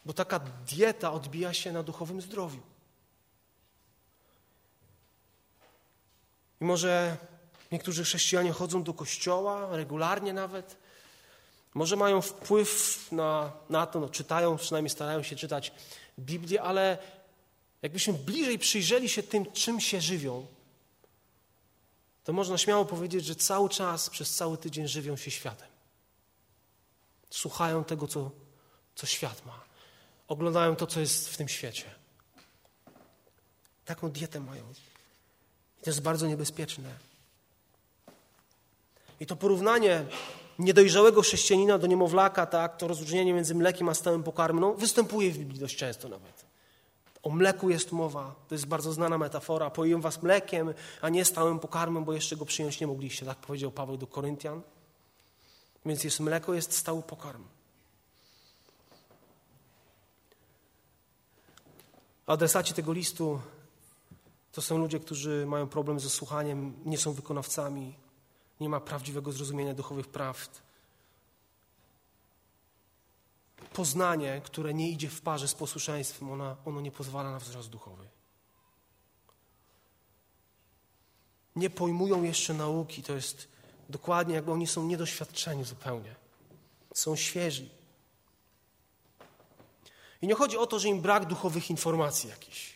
Bo 0.05 0.13
taka 0.13 0.39
dieta 0.39 1.11
odbija 1.11 1.53
się 1.53 1.71
na 1.71 1.83
duchowym 1.83 2.21
zdrowiu. 2.21 2.61
I 6.65 6.67
może 6.67 7.17
niektórzy 7.71 8.03
chrześcijanie 8.03 8.51
chodzą 8.51 8.83
do 8.83 8.93
kościoła 8.93 9.75
regularnie 9.77 10.33
nawet, 10.33 10.77
może 11.73 11.95
mają 11.95 12.21
wpływ 12.21 12.99
na, 13.11 13.51
na 13.69 13.85
to, 13.85 13.99
no, 13.99 14.09
czytają, 14.09 14.57
przynajmniej 14.57 14.89
starają 14.89 15.23
się 15.23 15.35
czytać 15.35 15.71
Biblię, 16.19 16.61
ale 16.61 16.97
jakbyśmy 17.81 18.13
bliżej 18.13 18.59
przyjrzeli 18.59 19.09
się 19.09 19.23
tym, 19.23 19.51
czym 19.51 19.79
się 19.81 20.01
żywią, 20.01 20.45
to 22.23 22.33
można 22.33 22.57
śmiało 22.57 22.85
powiedzieć, 22.85 23.25
że 23.25 23.35
cały 23.35 23.69
czas, 23.69 24.09
przez 24.09 24.35
cały 24.35 24.57
tydzień 24.57 24.87
żywią 24.87 25.17
się 25.17 25.31
światem. 25.31 25.69
Słuchają 27.29 27.83
tego, 27.83 28.07
co, 28.07 28.31
co 28.95 29.05
świat 29.05 29.45
ma. 29.45 29.63
Oglądają 30.27 30.75
to, 30.75 30.87
co 30.87 30.99
jest 30.99 31.29
w 31.29 31.37
tym 31.37 31.47
świecie. 31.47 31.95
Taką 33.85 34.11
dietę 34.11 34.39
mają. 34.39 34.73
To 35.85 35.89
jest 35.89 36.01
bardzo 36.01 36.27
niebezpieczne. 36.27 36.89
I 39.19 39.25
to 39.25 39.35
porównanie 39.35 40.05
niedojrzałego 40.59 41.21
chrześcijanina 41.21 41.77
do 41.77 41.87
niemowlaka, 41.87 42.45
tak, 42.45 42.77
to 42.77 42.87
rozróżnienie 42.87 43.33
między 43.33 43.55
mlekiem 43.55 43.89
a 43.89 43.93
stałym 43.93 44.23
pokarmem, 44.23 44.61
no, 44.61 44.73
występuje 44.73 45.31
w 45.31 45.37
Biblii 45.37 45.59
dość 45.59 45.75
często 45.77 46.09
nawet. 46.09 46.45
O 47.23 47.29
mleku 47.29 47.69
jest 47.69 47.91
mowa, 47.91 48.35
to 48.47 48.55
jest 48.55 48.65
bardzo 48.65 48.93
znana 48.93 49.17
metafora. 49.17 49.69
Pojem 49.69 50.01
was 50.01 50.23
mlekiem, 50.23 50.73
a 51.01 51.09
nie 51.09 51.25
stałym 51.25 51.59
pokarmem, 51.59 52.05
bo 52.05 52.13
jeszcze 52.13 52.35
go 52.35 52.45
przyjąć 52.45 52.79
nie 52.79 52.87
mogliście, 52.87 53.25
tak 53.25 53.37
powiedział 53.37 53.71
Paweł 53.71 53.97
do 53.97 54.07
Koryntian. 54.07 54.61
Więc 55.85 56.03
jest 56.03 56.19
mleko, 56.19 56.53
jest 56.53 56.73
stały 56.73 57.01
pokarm. 57.01 57.43
Adresaci 62.27 62.73
tego 62.73 62.93
listu 62.93 63.39
to 64.55 64.61
są 64.61 64.77
ludzie, 64.77 64.99
którzy 64.99 65.45
mają 65.45 65.67
problem 65.67 65.99
ze 65.99 66.09
słuchaniem, 66.09 66.73
nie 66.85 66.97
są 66.97 67.13
wykonawcami, 67.13 67.95
nie 68.59 68.69
ma 68.69 68.79
prawdziwego 68.79 69.31
zrozumienia 69.31 69.73
duchowych 69.73 70.07
prawd. 70.07 70.61
Poznanie, 73.73 74.41
które 74.45 74.73
nie 74.73 74.89
idzie 74.89 75.09
w 75.09 75.21
parze 75.21 75.47
z 75.47 75.53
posłuszeństwem, 75.53 76.31
ono, 76.31 76.55
ono 76.65 76.81
nie 76.81 76.91
pozwala 76.91 77.31
na 77.31 77.39
wzrost 77.39 77.69
duchowy. 77.69 78.07
Nie 81.55 81.69
pojmują 81.69 82.23
jeszcze 82.23 82.53
nauki, 82.53 83.03
to 83.03 83.13
jest 83.13 83.47
dokładnie 83.89 84.35
jakby 84.35 84.51
oni 84.51 84.67
są 84.67 84.85
niedoświadczeni 84.85 85.63
zupełnie. 85.63 86.15
Są 86.93 87.15
świeżi. 87.15 87.69
I 90.21 90.27
nie 90.27 90.35
chodzi 90.35 90.57
o 90.57 90.67
to, 90.67 90.79
że 90.79 90.87
im 90.87 91.01
brak 91.01 91.25
duchowych 91.25 91.69
informacji 91.69 92.29
jakichś. 92.29 92.74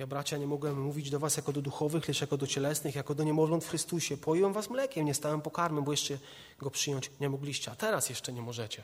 Ja, 0.00 0.06
bracia, 0.06 0.36
nie 0.38 0.46
mogłem 0.46 0.80
mówić 0.80 1.10
do 1.10 1.18
was 1.18 1.36
jako 1.36 1.52
do 1.52 1.62
duchowych, 1.62 2.08
lecz 2.08 2.20
jako 2.20 2.36
do 2.36 2.46
cielesnych, 2.46 2.94
jako 2.94 3.14
do 3.14 3.24
niemowląt 3.24 3.64
w 3.64 3.68
Chrystusie. 3.68 4.16
Poiłem 4.16 4.52
was 4.52 4.70
mlekiem, 4.70 5.06
nie 5.06 5.14
stałem 5.14 5.42
pokarmem, 5.42 5.84
bo 5.84 5.90
jeszcze 5.90 6.18
go 6.58 6.70
przyjąć 6.70 7.10
nie 7.20 7.28
mogliście, 7.28 7.70
a 7.70 7.74
teraz 7.74 8.08
jeszcze 8.10 8.32
nie 8.32 8.42
możecie. 8.42 8.82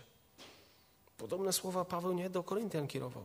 Podobne 1.18 1.52
słowa 1.52 1.84
Paweł 1.84 2.12
nie 2.12 2.30
do 2.30 2.42
Koryntian 2.42 2.86
kierował. 2.86 3.24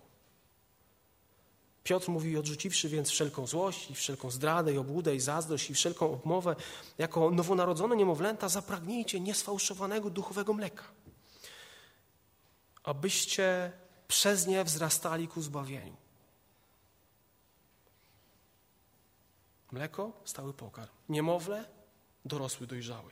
Piotr 1.84 2.10
mówi, 2.10 2.38
odrzuciwszy 2.38 2.90
więc 2.90 3.10
wszelką 3.10 3.48
złość 3.48 3.92
i 3.92 3.96
wszelką 3.96 4.32
zdradę 4.32 4.74
i 4.74 4.78
obłudę 4.78 5.16
i 5.16 5.20
zazdrość 5.20 5.70
i 5.70 5.74
wszelką 5.74 6.14
obmowę, 6.14 6.56
jako 6.98 7.32
nowonarodzone 7.32 7.96
niemowlęta 7.96 8.50
zapragnijcie 8.50 9.20
niesfałszowanego 9.20 10.10
duchowego 10.10 10.54
mleka, 10.54 10.84
abyście 12.84 13.72
przez 14.08 14.48
nie 14.48 14.64
wzrastali 14.64 15.28
ku 15.28 15.42
zbawieniu. 15.42 16.01
Mleko, 19.72 20.12
stały 20.26 20.54
pokarm. 20.54 20.92
Niemowlę, 21.10 21.66
dorosły, 22.26 22.68
dojrzały. 22.68 23.12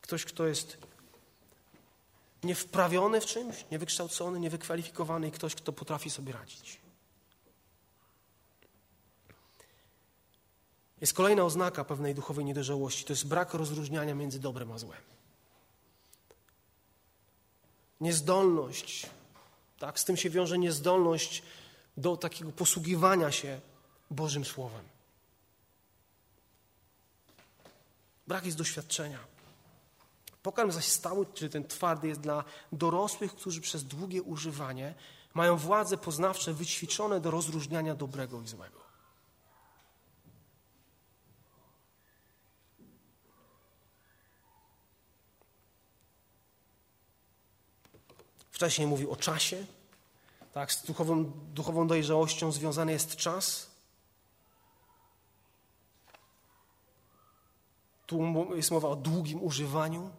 Ktoś, 0.00 0.24
kto 0.24 0.46
jest 0.46 0.78
niewprawiony 2.42 3.20
w 3.20 3.26
czymś, 3.26 3.64
niewykształcony, 3.70 4.40
niewykwalifikowany 4.40 5.28
i 5.28 5.30
ktoś, 5.30 5.54
kto 5.54 5.72
potrafi 5.72 6.10
sobie 6.10 6.32
radzić. 6.32 6.80
Jest 11.00 11.12
kolejna 11.12 11.44
oznaka 11.44 11.84
pewnej 11.84 12.14
duchowej 12.14 12.44
niedojrzałości. 12.44 13.04
To 13.04 13.12
jest 13.12 13.28
brak 13.28 13.54
rozróżniania 13.54 14.14
między 14.14 14.40
dobrem 14.40 14.72
a 14.72 14.78
złem. 14.78 15.00
Niezdolność, 18.00 19.06
tak, 19.78 20.00
z 20.00 20.04
tym 20.04 20.16
się 20.16 20.30
wiąże 20.30 20.58
niezdolność 20.58 21.42
do 21.96 22.16
takiego 22.16 22.52
posługiwania 22.52 23.32
się 23.32 23.60
Bożym 24.10 24.44
Słowem. 24.44 24.93
Brak 28.26 28.46
jest 28.46 28.58
doświadczenia. 28.58 29.18
Pokarm 30.42 30.70
zaś 30.70 30.84
stały, 30.84 31.26
czy 31.34 31.48
ten 31.48 31.68
twardy, 31.68 32.08
jest 32.08 32.20
dla 32.20 32.44
dorosłych, 32.72 33.34
którzy 33.34 33.60
przez 33.60 33.84
długie 33.84 34.22
używanie 34.22 34.94
mają 35.34 35.56
władze 35.56 35.96
poznawcze 35.96 36.54
wyćwiczone 36.54 37.20
do 37.20 37.30
rozróżniania 37.30 37.94
dobrego 37.94 38.42
i 38.42 38.48
złego. 38.48 38.84
Wcześniej 48.50 48.86
mówił 48.86 49.12
o 49.12 49.16
czasie. 49.16 49.66
Tak, 50.52 50.72
z 50.72 50.84
duchową, 50.84 51.24
duchową 51.54 51.86
dojrzałością 51.86 52.52
związany 52.52 52.92
jest 52.92 53.16
czas. 53.16 53.73
Tu 58.06 58.46
jest 58.56 58.70
mowa 58.70 58.88
o 58.88 58.96
długim 58.96 59.42
używaniu, 59.42 60.10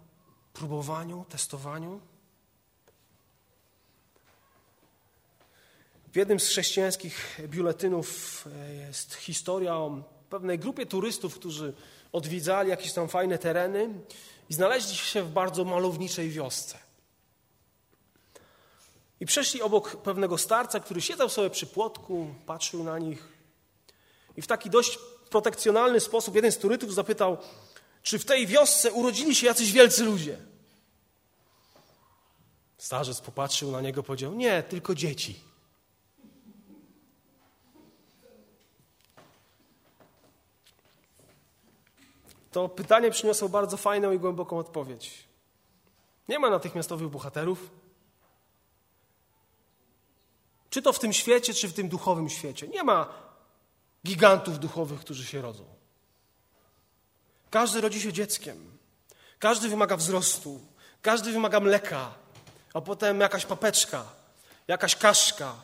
próbowaniu, 0.54 1.26
testowaniu. 1.30 2.02
W 6.14 6.16
jednym 6.16 6.40
z 6.40 6.48
chrześcijańskich 6.48 7.42
biuletynów 7.48 8.48
e, 8.48 8.74
jest 8.74 9.14
historia 9.14 9.76
o 9.76 10.04
pewnej 10.30 10.60
grupie 10.60 10.86
turystów, 10.86 11.36
którzy 11.36 11.74
odwiedzali 12.12 12.70
jakieś 12.70 12.94
tam 12.94 13.08
fajne 13.08 13.38
tereny 13.38 13.90
i 14.50 14.54
znaleźli 14.54 14.96
się 14.96 15.24
w 15.24 15.32
bardzo 15.32 15.66
malowniczej 15.66 16.30
wiosce. 16.30 16.80
I 19.20 19.26
przeszli 19.26 19.62
obok 19.62 19.96
pewnego 19.96 20.38
starca, 20.38 20.80
który 20.80 21.02
siedział 21.02 21.30
sobie 21.30 21.50
przy 21.50 21.68
płotku, 21.68 22.28
patrzył 22.46 22.84
na 22.84 23.00
nich. 23.00 23.28
I 24.38 24.42
w 24.42 24.48
taki 24.48 24.70
dość 24.70 25.00
protekcjonalny 25.30 26.00
sposób 26.00 26.36
jeden 26.36 26.52
z 26.52 26.58
turystów 26.58 26.94
zapytał, 26.94 27.38
czy 28.06 28.20
w 28.20 28.26
tej 28.26 28.48
wiosce 28.48 28.92
urodzili 28.92 29.36
się 29.36 29.48
jacyś 29.48 29.72
wielcy 29.72 30.04
ludzie? 30.04 30.38
Starzec 32.78 33.22
popatrzył 33.22 33.72
na 33.72 33.82
niego 33.82 34.04
powiedział: 34.04 34.34
Nie, 34.34 34.64
tylko 34.64 34.96
dzieci. 34.96 35.40
To 42.52 42.70
pytanie 42.70 43.12
przyniosło 43.12 43.50
bardzo 43.50 43.78
fajną 43.78 44.12
i 44.12 44.20
głęboką 44.20 44.58
odpowiedź. 44.58 45.24
Nie 46.30 46.40
ma 46.40 46.50
natychmiastowych 46.50 47.10
bohaterów. 47.10 47.70
Czy 50.70 50.82
to 50.82 50.94
w 50.94 51.00
tym 51.00 51.14
świecie, 51.14 51.54
czy 51.54 51.68
w 51.68 51.74
tym 51.74 51.90
duchowym 51.90 52.30
świecie. 52.30 52.68
Nie 52.68 52.84
ma 52.84 53.14
gigantów 54.06 54.60
duchowych, 54.60 55.00
którzy 55.00 55.26
się 55.26 55.42
rodzą. 55.42 55.75
Każdy 57.56 57.82
rodzi 57.82 58.02
się 58.02 58.14
dzieckiem. 58.14 58.78
Każdy 59.40 59.70
wymaga 59.70 59.98
wzrostu. 59.98 60.60
Każdy 61.02 61.32
wymaga 61.32 61.60
mleka. 61.60 62.14
A 62.74 62.82
potem 62.82 63.20
jakaś 63.20 63.46
papeczka, 63.46 64.04
jakaś 64.68 64.96
kaszka. 64.96 65.56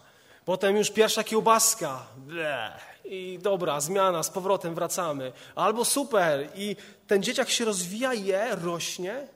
Potem 0.45 0.77
już 0.77 0.91
pierwsza 0.91 1.23
kiełbaska. 1.23 2.07
Bleh. 2.17 2.81
I 3.05 3.39
dobra, 3.41 3.81
zmiana, 3.81 4.23
z 4.23 4.29
powrotem 4.29 4.75
wracamy. 4.75 5.33
Albo 5.55 5.85
super. 5.85 6.49
I 6.55 6.75
ten 7.07 7.23
dzieciak 7.23 7.49
się 7.49 7.65
rozwija, 7.65 8.13
je, 8.13 8.55
rośnie. 8.55 9.27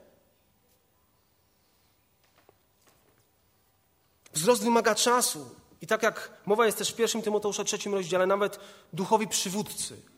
Wzrost 4.32 4.62
wymaga 4.62 4.94
czasu. 4.94 5.54
I 5.80 5.86
tak 5.86 6.02
jak 6.02 6.30
mowa 6.46 6.66
jest 6.66 6.78
też 6.78 6.92
w 6.92 6.96
pierwszym 6.96 7.22
Tymoteusza 7.22 7.64
trzecim 7.64 7.94
rozdziale, 7.94 8.26
nawet 8.26 8.60
duchowi 8.92 9.28
przywódcy 9.28 10.15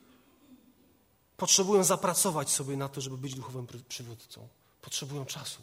potrzebują 1.39 1.85
zapracować 1.85 2.51
sobie 2.51 2.77
na 2.77 2.89
to, 2.89 3.01
żeby 3.01 3.19
być 3.19 3.35
duchowym 3.35 3.67
przywódcą. 3.89 4.49
Potrzebują 4.83 5.25
czasu. 5.25 5.63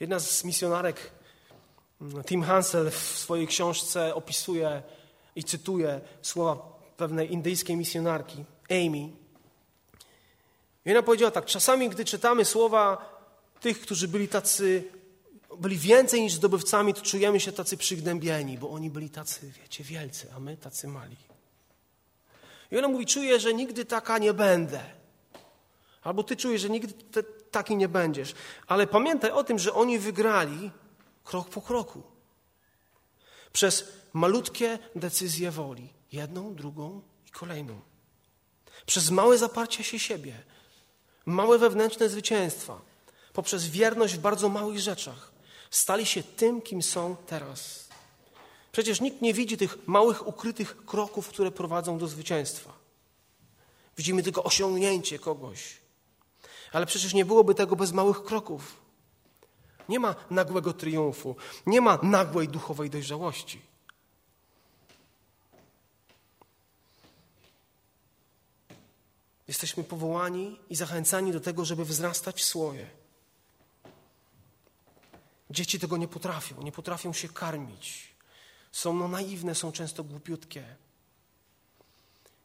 Jedna 0.00 0.20
z 0.20 0.44
misjonarek, 0.44 1.10
mm, 2.00 2.24
Tim 2.24 2.42
Hansel, 2.42 2.90
w 2.90 3.18
swojej 3.18 3.46
książce 3.46 4.14
opisuje 4.14 4.82
i 5.36 5.44
cytuje 5.44 6.00
słowa 6.22 6.56
pewnej 6.96 7.32
indyjskiej 7.32 7.76
misjonarki, 7.76 8.44
Amy. 8.70 9.10
I 10.84 10.90
ona 10.90 11.02
powiedziała 11.02 11.30
tak: 11.30 11.46
Czasami, 11.46 11.88
gdy 11.88 12.04
czytamy 12.04 12.44
słowa 12.44 13.12
tych, 13.60 13.80
którzy 13.80 14.08
byli 14.08 14.28
tacy 14.28 14.84
byli 15.56 15.78
więcej 15.78 16.22
niż 16.22 16.32
zdobywcami, 16.32 16.94
to 16.94 17.02
czujemy 17.02 17.40
się 17.40 17.52
tacy 17.52 17.76
przygnębieni, 17.76 18.58
bo 18.58 18.70
oni 18.70 18.90
byli 18.90 19.10
tacy, 19.10 19.52
wiecie, 19.62 19.84
wielcy, 19.84 20.28
a 20.36 20.40
my 20.40 20.56
tacy 20.56 20.88
mali. 20.88 21.16
I 22.70 22.78
ona 22.78 22.88
mówi, 22.88 23.06
czuję, 23.06 23.40
że 23.40 23.54
nigdy 23.54 23.84
taka 23.84 24.18
nie 24.18 24.34
będę. 24.34 24.80
Albo 26.02 26.22
ty 26.22 26.36
czujesz, 26.36 26.62
że 26.62 26.70
nigdy 26.70 26.92
te, 26.92 27.22
taki 27.50 27.76
nie 27.76 27.88
będziesz. 27.88 28.34
Ale 28.66 28.86
pamiętaj 28.86 29.30
o 29.30 29.44
tym, 29.44 29.58
że 29.58 29.74
oni 29.74 29.98
wygrali 29.98 30.70
krok 31.24 31.48
po 31.48 31.62
kroku. 31.62 32.02
Przez 33.52 33.88
malutkie 34.12 34.78
decyzje 34.96 35.50
woli. 35.50 35.88
Jedną, 36.12 36.54
drugą 36.54 37.02
i 37.28 37.30
kolejną. 37.30 37.80
Przez 38.86 39.10
małe 39.10 39.38
zaparcie 39.38 39.84
się 39.84 39.98
siebie. 39.98 40.42
Małe 41.26 41.58
wewnętrzne 41.58 42.08
zwycięstwa. 42.08 42.80
Poprzez 43.32 43.66
wierność 43.66 44.14
w 44.14 44.18
bardzo 44.18 44.48
małych 44.48 44.78
rzeczach 44.78 45.31
Stali 45.72 46.06
się 46.06 46.22
tym, 46.22 46.62
kim 46.62 46.82
są 46.82 47.16
teraz. 47.26 47.88
Przecież 48.72 49.00
nikt 49.00 49.22
nie 49.22 49.34
widzi 49.34 49.56
tych 49.56 49.88
małych, 49.88 50.26
ukrytych 50.26 50.84
kroków, 50.84 51.28
które 51.28 51.50
prowadzą 51.50 51.98
do 51.98 52.08
zwycięstwa. 52.08 52.72
Widzimy 53.96 54.22
tylko 54.22 54.44
osiągnięcie 54.44 55.18
kogoś. 55.18 55.80
Ale 56.72 56.86
przecież 56.86 57.14
nie 57.14 57.24
byłoby 57.24 57.54
tego 57.54 57.76
bez 57.76 57.92
małych 57.92 58.24
kroków. 58.24 58.76
Nie 59.88 60.00
ma 60.00 60.14
nagłego 60.30 60.72
triumfu, 60.72 61.36
nie 61.66 61.80
ma 61.80 61.98
nagłej 62.02 62.48
duchowej 62.48 62.90
dojrzałości. 62.90 63.60
Jesteśmy 69.48 69.84
powołani 69.84 70.60
i 70.70 70.76
zachęcani 70.76 71.32
do 71.32 71.40
tego, 71.40 71.64
żeby 71.64 71.84
wzrastać 71.84 72.40
w 72.42 72.44
słowie. 72.44 73.01
Dzieci 75.52 75.78
tego 75.78 75.96
nie 75.96 76.08
potrafią, 76.08 76.62
nie 76.62 76.72
potrafią 76.72 77.12
się 77.12 77.28
karmić. 77.28 78.14
Są 78.72 78.94
no 78.94 79.08
naiwne, 79.08 79.54
są 79.54 79.72
często 79.72 80.04
głupiutkie. 80.04 80.76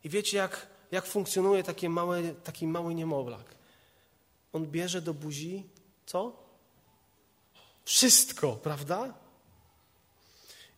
I 0.04 0.10
wiecie, 0.10 0.38
jak, 0.38 0.67
jak 0.91 1.06
funkcjonuje 1.06 1.63
takie 1.63 1.89
małe, 1.89 2.24
taki 2.34 2.67
mały 2.67 2.96
niemowlak? 2.96 3.56
On 4.54 4.65
bierze 4.65 5.02
do 5.02 5.13
buzi 5.13 5.63
co? 6.06 6.48
Wszystko, 7.86 8.56
prawda? 8.56 9.13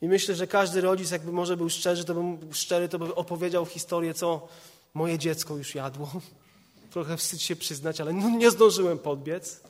I 0.02 0.08
myślę, 0.08 0.36
że 0.36 0.48
każdy 0.48 0.82
rodzic, 0.82 1.12
jakby 1.12 1.32
może 1.32 1.58
był 1.58 1.70
szczery, 1.70 2.04
to 2.04 2.14
by, 2.16 2.54
szczery, 2.54 2.90
to 2.90 3.00
by 3.00 3.16
opowiedział 3.16 3.66
historię, 3.66 4.14
co 4.14 4.48
moje 4.94 5.20
dziecko 5.20 5.58
już 5.58 5.76
jadło. 5.76 6.12
Trochę 6.94 7.18
wstyd 7.18 7.42
się 7.42 7.56
przyznać, 7.56 8.02
ale 8.02 8.14
no 8.14 8.30
nie 8.30 8.52
zdążyłem 8.52 9.00
podbiec. 9.00 9.62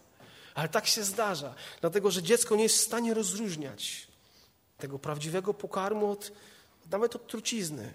Ale 0.59 0.69
tak 0.69 0.87
się 0.87 1.03
zdarza, 1.03 1.55
dlatego 1.81 2.11
że 2.11 2.23
dziecko 2.23 2.55
nie 2.55 2.63
jest 2.63 2.77
w 2.77 2.81
stanie 2.81 3.13
rozróżniać 3.13 4.07
tego 4.77 4.99
prawdziwego 4.99 5.53
pokarmu 5.53 6.11
od, 6.11 6.31
nawet 6.91 7.15
od 7.15 7.27
trucizny. 7.27 7.93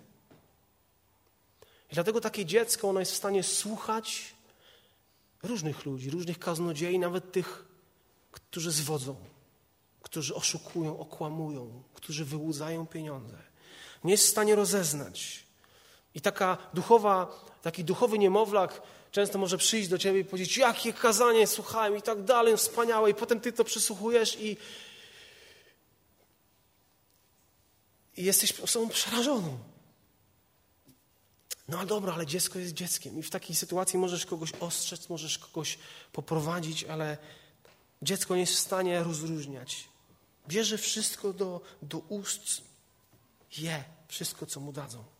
I 1.90 1.94
dlatego 1.94 2.20
takie 2.20 2.46
dziecko, 2.46 2.88
ono 2.88 3.00
jest 3.00 3.12
w 3.12 3.16
stanie 3.16 3.42
słuchać 3.42 4.34
różnych 5.42 5.84
ludzi, 5.84 6.10
różnych 6.10 6.38
kaznodziei, 6.38 6.98
nawet 6.98 7.32
tych, 7.32 7.64
którzy 8.32 8.70
zwodzą, 8.70 9.16
którzy 10.02 10.34
oszukują, 10.34 10.98
okłamują, 10.98 11.82
którzy 11.94 12.24
wyłudzają 12.24 12.86
pieniądze. 12.86 13.36
Nie 14.04 14.12
jest 14.12 14.24
w 14.24 14.30
stanie 14.30 14.54
rozeznać. 14.54 15.46
I 16.14 16.20
taka 16.20 16.58
duchowa, 16.74 17.44
taki 17.62 17.84
duchowy 17.84 18.18
niemowlak 18.18 18.82
często 19.14 19.38
może 19.38 19.58
przyjść 19.58 19.88
do 19.88 19.98
ciebie 19.98 20.20
i 20.20 20.24
powiedzieć, 20.24 20.56
jakie 20.56 20.92
kazanie 20.92 21.46
słuchałem 21.46 21.96
i 21.96 22.02
tak 22.02 22.24
dalej, 22.24 22.56
wspaniałe, 22.56 23.10
i 23.10 23.14
potem 23.14 23.40
ty 23.40 23.52
to 23.52 23.64
przysłuchujesz 23.64 24.36
i, 24.40 24.56
i 28.16 28.24
jesteś 28.24 28.60
osobą 28.60 28.88
przerażoną. 28.88 29.58
No 31.68 31.86
dobra, 31.86 32.14
ale 32.14 32.26
dziecko 32.26 32.58
jest 32.58 32.74
dzieckiem 32.74 33.18
i 33.18 33.22
w 33.22 33.30
takiej 33.30 33.56
sytuacji 33.56 33.98
możesz 33.98 34.26
kogoś 34.26 34.52
ostrzec, 34.52 35.08
możesz 35.08 35.38
kogoś 35.38 35.78
poprowadzić, 36.12 36.84
ale 36.84 37.18
dziecko 38.02 38.34
nie 38.34 38.40
jest 38.40 38.54
w 38.54 38.58
stanie 38.58 39.02
rozróżniać. 39.02 39.88
Bierze 40.48 40.78
wszystko 40.78 41.32
do, 41.32 41.60
do 41.82 41.98
ust, 41.98 42.62
je 43.58 43.84
wszystko, 44.08 44.46
co 44.46 44.60
mu 44.60 44.72
dadzą. 44.72 45.13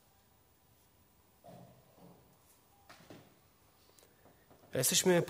Jesteśmy 4.75 5.23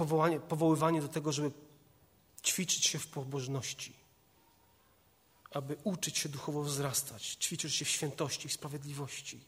powoływani 0.48 1.00
do 1.00 1.08
tego, 1.08 1.32
żeby 1.32 1.50
ćwiczyć 2.44 2.86
się 2.86 2.98
w 2.98 3.06
pobożności, 3.06 3.92
aby 5.50 5.76
uczyć 5.84 6.18
się 6.18 6.28
duchowo 6.28 6.62
wzrastać, 6.62 7.22
ćwiczyć 7.22 7.74
się 7.74 7.84
w 7.84 7.88
świętości, 7.88 8.48
w 8.48 8.52
sprawiedliwości. 8.52 9.40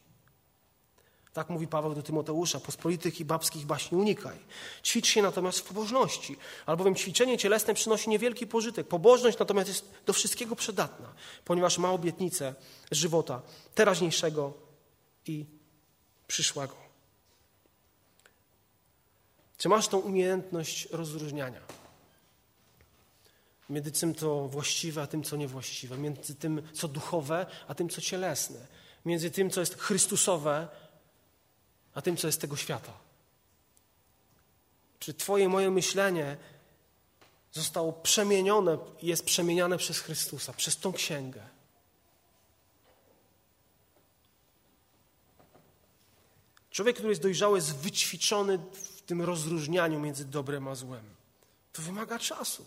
Tak 1.33 1.51
mówi 1.51 1.69
Paweł 1.69 1.95
do 1.95 2.03
Tymoteusza, 2.03 2.61
pospolitych 2.61 3.21
i 3.21 3.25
babskich 3.25 3.67
baśni 3.67 3.99
unikaj. 3.99 4.39
Ćwicz 4.85 5.07
się 5.07 5.23
natomiast 5.23 5.59
w 5.59 5.63
pobożności, 5.63 6.37
albowiem 6.67 6.95
ćwiczenie 6.95 7.39
cielesne 7.39 7.75
przynosi 7.75 8.11
niewielki 8.11 8.47
pożytek. 8.47 8.89
Pobożność 8.89 9.39
natomiast 9.39 9.69
jest 9.69 9.85
do 10.07 10.13
wszystkiego 10.13 10.57
przydatna, 10.57 11.15
ponieważ 11.45 11.79
ma 11.79 11.91
obietnicę 11.91 12.55
żywota 12.91 13.43
teraźniejszego 13.75 14.53
i 15.27 15.47
przyszłego. 16.27 16.86
Czy 19.59 19.69
masz 19.69 19.89
tą 19.89 19.99
umiejętność 19.99 20.89
rozróżniania? 20.91 21.61
Między 23.71 23.93
tym, 23.93 24.15
co 24.15 24.49
właściwe, 24.49 25.03
a 25.03 25.07
tym, 25.07 25.23
co 25.23 25.37
niewłaściwe. 25.37 25.99
Między 25.99 26.35
tym, 26.35 26.63
co 26.73 26.89
duchowe, 26.89 27.47
a 27.69 27.75
tym, 27.75 27.89
co 27.89 28.01
cielesne. 28.01 28.67
Między 29.05 29.31
tym, 29.31 29.51
co 29.51 29.61
jest 29.61 29.75
Chrystusowe, 29.75 30.69
a 31.95 32.03
tym, 32.03 32.17
co 32.17 32.27
jest 32.27 32.41
tego 32.41 32.57
świata. 32.57 32.93
Czy 34.99 35.15
Twoje 35.15 35.49
moje 35.49 35.71
myślenie 35.71 36.37
zostało 37.53 37.93
przemienione, 37.93 38.79
jest 39.03 39.25
przemieniane 39.25 39.79
przez 39.79 39.99
Chrystusa, 39.99 40.53
przez 40.53 40.77
tą 40.77 40.93
księgę? 40.93 41.49
Człowiek, 46.71 46.97
który 46.97 47.09
jest 47.09 47.23
dojrzały, 47.23 47.59
jest 47.59 47.77
wyćwiczony 47.77 48.59
tym 49.07 49.23
rozróżnianiu 49.23 50.01
między 50.01 50.25
dobrem 50.25 50.69
a 50.69 50.75
złem. 50.75 51.05
To 51.73 51.83
wymaga 51.83 52.19
czasu. 52.19 52.67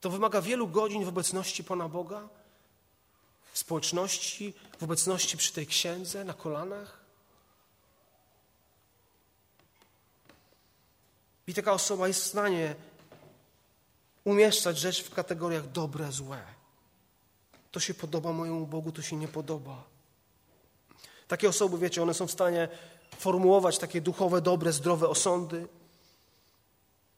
To 0.00 0.10
wymaga 0.10 0.40
wielu 0.40 0.68
godzin 0.68 1.04
w 1.04 1.08
obecności 1.08 1.64
Pana 1.64 1.88
Boga, 1.88 2.28
w 3.52 3.58
społeczności, 3.58 4.54
w 4.78 4.82
obecności 4.82 5.36
przy 5.36 5.52
tej 5.52 5.66
księdze, 5.66 6.24
na 6.24 6.34
kolanach. 6.34 7.02
I 11.46 11.54
taka 11.54 11.72
osoba 11.72 12.08
jest 12.08 12.22
w 12.22 12.26
stanie 12.26 12.74
umieszczać 14.24 14.78
rzecz 14.78 15.04
w 15.04 15.14
kategoriach 15.14 15.70
dobre, 15.70 16.12
złe. 16.12 16.42
To 17.72 17.80
się 17.80 17.94
podoba 17.94 18.32
mojemu 18.32 18.66
Bogu, 18.66 18.92
to 18.92 19.02
się 19.02 19.16
nie 19.16 19.28
podoba. 19.28 19.84
Takie 21.28 21.48
osoby, 21.48 21.78
wiecie, 21.78 22.02
one 22.02 22.14
są 22.14 22.26
w 22.26 22.30
stanie 22.30 22.68
formułować 23.18 23.78
takie 23.78 24.00
duchowe, 24.00 24.40
dobre, 24.40 24.72
zdrowe 24.72 25.08
osądy. 25.08 25.68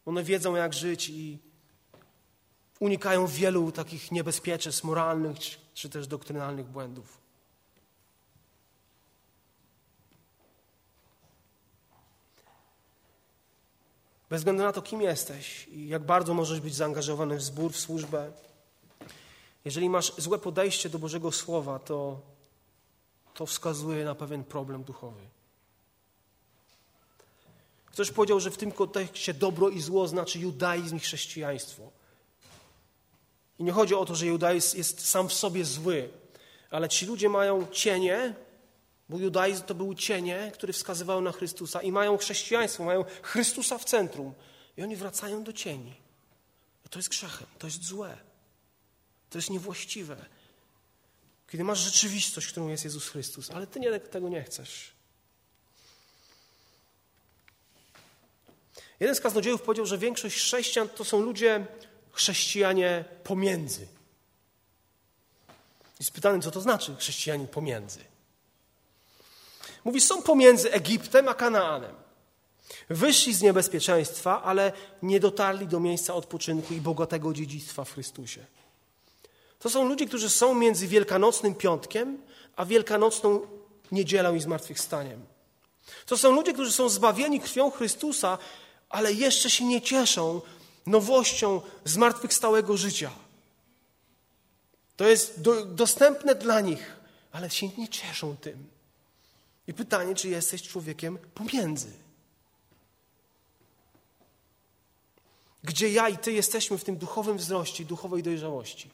One 0.06 0.24
wiedzą, 0.24 0.54
jak 0.54 0.74
żyć 0.74 1.08
i 1.08 1.38
unikają 2.80 3.26
wielu 3.26 3.72
takich 3.72 4.12
niebezpieczeństw 4.12 4.84
moralnych 4.84 5.36
czy 5.74 5.88
też 5.88 6.06
doktrynalnych 6.06 6.66
błędów. 6.66 7.24
Bez 14.30 14.40
względu 14.40 14.62
na 14.62 14.72
to, 14.72 14.82
kim 14.82 15.02
jesteś 15.02 15.68
i 15.68 15.88
jak 15.88 16.02
bardzo 16.02 16.34
możesz 16.34 16.60
być 16.60 16.74
zaangażowany 16.74 17.36
w 17.36 17.42
zbór, 17.42 17.72
w 17.72 17.80
służbę, 17.80 18.32
jeżeli 19.64 19.90
masz 19.90 20.12
złe 20.18 20.38
podejście 20.38 20.88
do 20.88 20.98
Bożego 20.98 21.32
Słowa, 21.32 21.78
to, 21.78 22.20
to 23.34 23.46
wskazuje 23.46 24.04
na 24.04 24.14
pewien 24.14 24.44
problem 24.44 24.84
duchowy. 24.84 25.20
Ktoś 27.94 28.10
powiedział, 28.10 28.40
że 28.40 28.50
w 28.50 28.56
tym 28.56 28.72
kontekście 28.72 29.34
dobro 29.34 29.68
i 29.68 29.80
zło 29.80 30.08
znaczy 30.08 30.38
judaizm 30.38 30.96
i 30.96 31.00
chrześcijaństwo. 31.00 31.92
I 33.58 33.64
nie 33.64 33.72
chodzi 33.72 33.94
o 33.94 34.04
to, 34.04 34.14
że 34.14 34.26
judaizm 34.26 34.76
jest 34.76 35.08
sam 35.08 35.28
w 35.28 35.32
sobie 35.32 35.64
zły, 35.64 36.08
ale 36.70 36.88
ci 36.88 37.06
ludzie 37.06 37.28
mają 37.28 37.66
cienie, 37.66 38.34
bo 39.08 39.18
judaizm 39.18 39.62
to 39.62 39.74
były 39.74 39.96
cienie, 39.96 40.50
które 40.54 40.72
wskazywały 40.72 41.22
na 41.22 41.32
Chrystusa 41.32 41.82
i 41.82 41.92
mają 41.92 42.16
chrześcijaństwo, 42.16 42.84
mają 42.84 43.04
Chrystusa 43.22 43.78
w 43.78 43.84
centrum. 43.84 44.34
I 44.76 44.82
oni 44.82 44.96
wracają 44.96 45.44
do 45.44 45.52
cieni. 45.52 45.94
To 46.90 46.98
jest 46.98 47.08
grzechem, 47.08 47.46
to 47.58 47.66
jest 47.66 47.84
złe, 47.84 48.18
to 49.30 49.38
jest 49.38 49.50
niewłaściwe. 49.50 50.16
Kiedy 51.48 51.64
masz 51.64 51.78
rzeczywistość, 51.78 52.46
którą 52.46 52.68
jest 52.68 52.84
Jezus 52.84 53.08
Chrystus, 53.08 53.50
ale 53.50 53.66
ty 53.66 53.80
nie, 53.80 54.00
tego 54.00 54.28
nie 54.28 54.42
chcesz. 54.42 54.93
Jeden 59.04 59.16
z 59.16 59.20
kaznodziejów 59.20 59.62
powiedział, 59.62 59.86
że 59.86 59.98
większość 59.98 60.36
chrześcijan 60.36 60.88
to 60.88 61.04
są 61.04 61.20
ludzie 61.20 61.66
chrześcijanie 62.12 63.04
pomiędzy. 63.24 63.86
I 66.00 66.04
spytany, 66.04 66.42
co 66.42 66.50
to 66.50 66.60
znaczy 66.60 66.96
chrześcijanin 66.96 67.46
pomiędzy. 67.46 68.00
Mówi, 69.84 70.00
są 70.00 70.22
pomiędzy 70.22 70.72
Egiptem 70.72 71.28
a 71.28 71.34
Kanaanem. 71.34 71.94
Wyszli 72.90 73.34
z 73.34 73.42
niebezpieczeństwa, 73.42 74.42
ale 74.42 74.72
nie 75.02 75.20
dotarli 75.20 75.66
do 75.66 75.80
miejsca 75.80 76.14
odpoczynku 76.14 76.74
i 76.74 76.80
bogatego 76.80 77.34
dziedzictwa 77.34 77.84
w 77.84 77.92
Chrystusie. 77.92 78.46
To 79.58 79.70
są 79.70 79.88
ludzie, 79.88 80.06
którzy 80.06 80.30
są 80.30 80.54
między 80.54 80.88
Wielkanocnym 80.88 81.54
Piątkiem 81.54 82.18
a 82.56 82.64
Wielkanocną 82.64 83.46
Niedzielą 83.92 84.34
i 84.34 84.40
Zmartwychwstaniem. 84.40 85.26
To 86.06 86.18
są 86.18 86.32
ludzie, 86.32 86.52
którzy 86.52 86.72
są 86.72 86.88
zbawieni 86.88 87.40
krwią 87.40 87.70
Chrystusa, 87.70 88.38
ale 88.88 89.12
jeszcze 89.12 89.50
się 89.50 89.64
nie 89.64 89.82
cieszą 89.82 90.40
nowością 90.86 91.60
zmartwychwstałego 91.84 92.76
życia. 92.76 93.10
To 94.96 95.08
jest 95.08 95.40
do, 95.40 95.64
dostępne 95.64 96.34
dla 96.34 96.60
nich, 96.60 96.96
ale 97.32 97.50
się 97.50 97.68
nie 97.68 97.88
cieszą 97.88 98.36
tym. 98.36 98.68
I 99.66 99.74
pytanie, 99.74 100.14
czy 100.14 100.28
jesteś 100.28 100.62
człowiekiem 100.62 101.18
pomiędzy. 101.34 101.92
Gdzie 105.62 105.88
ja 105.88 106.08
i 106.08 106.18
ty 106.18 106.32
jesteśmy 106.32 106.78
w 106.78 106.84
tym 106.84 106.96
duchowym 106.96 107.36
wzroście, 107.36 107.84
duchowej 107.84 108.22
dojrzałości. 108.22 108.90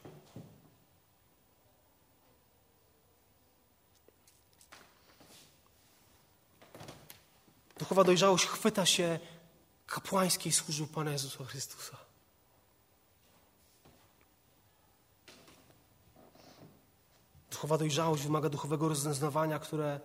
Duchowa 7.78 8.04
dojrzałość 8.04 8.46
chwyta 8.46 8.86
się 8.86 9.18
kapłańskiej 9.90 10.52
służby 10.52 10.86
Pana 10.86 11.12
Jezusa 11.12 11.44
Chrystusa. 11.44 11.96
Duchowa 17.50 17.78
dojrzałość 17.78 18.22
wymaga 18.22 18.48
duchowego 18.48 18.88
rozeznawania, 18.88 19.58
które 19.58 20.00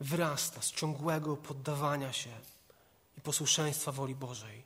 wyrasta 0.00 0.62
z 0.62 0.72
ciągłego 0.72 1.36
poddawania 1.36 2.12
się 2.12 2.30
i 3.18 3.20
posłuszeństwa 3.20 3.92
woli 3.92 4.14
Bożej. 4.14 4.64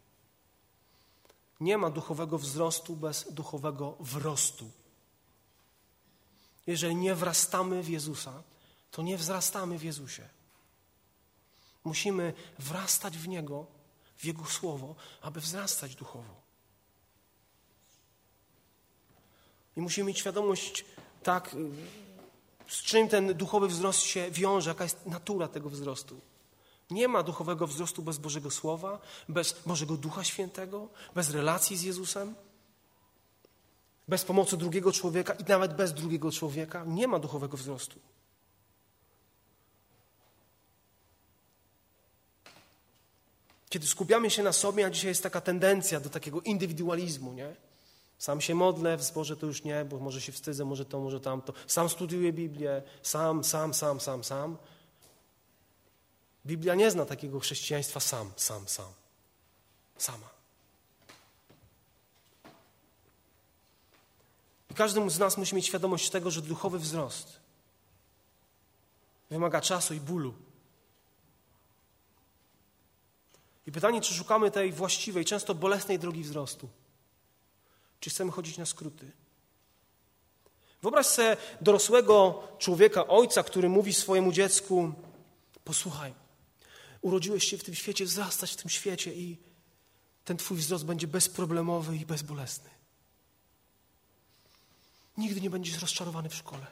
Nie 1.61 1.79
ma 1.79 1.91
duchowego 1.91 2.39
wzrostu 2.39 2.97
bez 2.97 3.33
duchowego 3.33 3.97
wrostu. 4.01 4.71
Jeżeli 6.67 6.97
nie 6.97 7.15
wrastamy 7.15 7.83
w 7.83 7.89
Jezusa, 7.89 8.43
to 8.91 9.03
nie 9.03 9.19
wzrastamy 9.19 9.79
w 9.79 9.83
Jezusie. 9.83 10.34
Musimy 11.85 12.33
wrastać 12.59 13.19
w 13.19 13.29
Niego, 13.29 13.67
w 14.17 14.25
Jego 14.25 14.45
Słowo, 14.45 14.95
aby 15.23 15.41
wzrastać 15.41 15.95
duchowo. 15.95 16.35
I 19.77 19.81
musimy 19.81 20.09
mieć 20.09 20.19
świadomość, 20.19 20.85
tak, 21.23 21.57
z 22.69 22.83
czym 22.83 23.09
ten 23.09 23.35
duchowy 23.35 23.69
wzrost 23.69 24.01
się 24.01 24.31
wiąże, 24.31 24.71
jaka 24.71 24.85
jest 24.85 25.07
natura 25.07 25.49
tego 25.49 25.71
wzrostu. 25.71 26.21
Nie 26.91 27.09
ma 27.09 27.23
duchowego 27.23 27.67
wzrostu 27.67 28.03
bez 28.03 28.19
Bożego 28.19 28.51
Słowa, 28.51 29.01
bez 29.29 29.63
Bożego 29.67 29.97
Ducha 29.97 30.25
Świętego, 30.25 30.89
bez 31.15 31.31
relacji 31.31 31.77
z 31.77 31.83
Jezusem, 31.83 32.35
bez 34.09 34.25
pomocy 34.25 34.57
drugiego 34.57 34.93
człowieka 34.93 35.35
i 35.35 35.45
nawet 35.45 35.75
bez 35.75 35.95
drugiego 35.95 36.33
człowieka. 36.33 36.85
Nie 36.87 37.09
ma 37.09 37.19
duchowego 37.19 37.57
wzrostu. 37.57 37.99
Kiedy 43.75 43.87
skupiamy 43.87 44.31
się 44.31 44.43
na 44.43 44.53
sobie, 44.53 44.87
a 44.87 44.91
dzisiaj 44.91 45.09
jest 45.09 45.23
taka 45.23 45.41
tendencja 45.41 46.01
do 46.01 46.11
takiego 46.11 46.41
indywidualizmu, 46.41 47.33
nie? 47.33 47.57
Sam 48.19 48.41
się 48.41 48.55
modlę, 48.55 48.97
w 48.97 49.03
zborze 49.03 49.37
to 49.37 49.47
już 49.47 49.65
nie, 49.65 49.85
bo 49.85 49.99
może 49.99 50.21
się 50.21 50.33
wstydzę, 50.33 50.65
może 50.65 50.85
to, 50.85 51.01
może 51.01 51.21
tamto. 51.21 51.53
Sam 51.67 51.89
studiuję 51.89 52.33
Biblię, 52.33 52.83
sam, 53.03 53.45
sam, 53.45 53.75
sam, 53.75 54.01
sam, 54.01 54.25
sam. 54.25 54.59
Biblia 56.47 56.75
nie 56.75 56.91
zna 56.91 57.05
takiego 57.05 57.41
chrześcijaństwa 57.41 58.01
sam, 58.01 58.33
sam, 58.37 58.69
sam. 58.69 58.93
Sama. 59.99 60.29
I 64.71 64.75
każdy 64.75 65.11
z 65.11 65.19
nas 65.19 65.37
musi 65.37 65.55
mieć 65.55 65.67
świadomość 65.67 66.11
tego, 66.11 66.31
że 66.31 66.43
duchowy 66.43 66.79
wzrost 66.79 67.41
wymaga 69.31 69.61
czasu 69.61 69.95
i 69.95 70.01
bólu. 70.01 70.35
I 73.67 73.73
pytanie, 73.73 74.01
czy 74.01 74.15
szukamy 74.15 74.51
tej 74.51 74.73
właściwej, 74.73 75.25
często 75.25 75.55
bolesnej 75.55 75.99
drogi 75.99 76.23
wzrostu? 76.23 76.69
Czy 78.01 78.11
chcemy 78.11 78.31
chodzić 78.31 78.59
na 78.59 78.67
skróty? 78.67 79.13
Wyobraź 80.83 81.07
sobie 81.07 81.37
dorosłego 81.61 82.49
człowieka, 82.59 83.07
ojca, 83.07 83.43
który 83.43 83.69
mówi 83.69 83.95
swojemu 83.95 84.33
dziecku: 84.33 84.93
Posłuchaj, 85.65 86.15
urodziłeś 87.01 87.45
się 87.45 87.59
w 87.59 87.65
tym 87.65 87.75
świecie, 87.75 88.05
wzrastać 88.05 88.53
w 88.53 88.57
tym 88.57 88.71
świecie 88.71 89.15
i 89.15 89.39
ten 90.25 90.37
twój 90.37 90.57
wzrost 90.57 90.85
będzie 90.85 91.07
bezproblemowy 91.07 91.97
i 91.97 92.07
bezbolesny. 92.07 92.71
Nigdy 95.17 95.41
nie 95.41 95.51
będziesz 95.51 95.81
rozczarowany 95.81 96.29
w 96.29 96.35
szkole. 96.35 96.67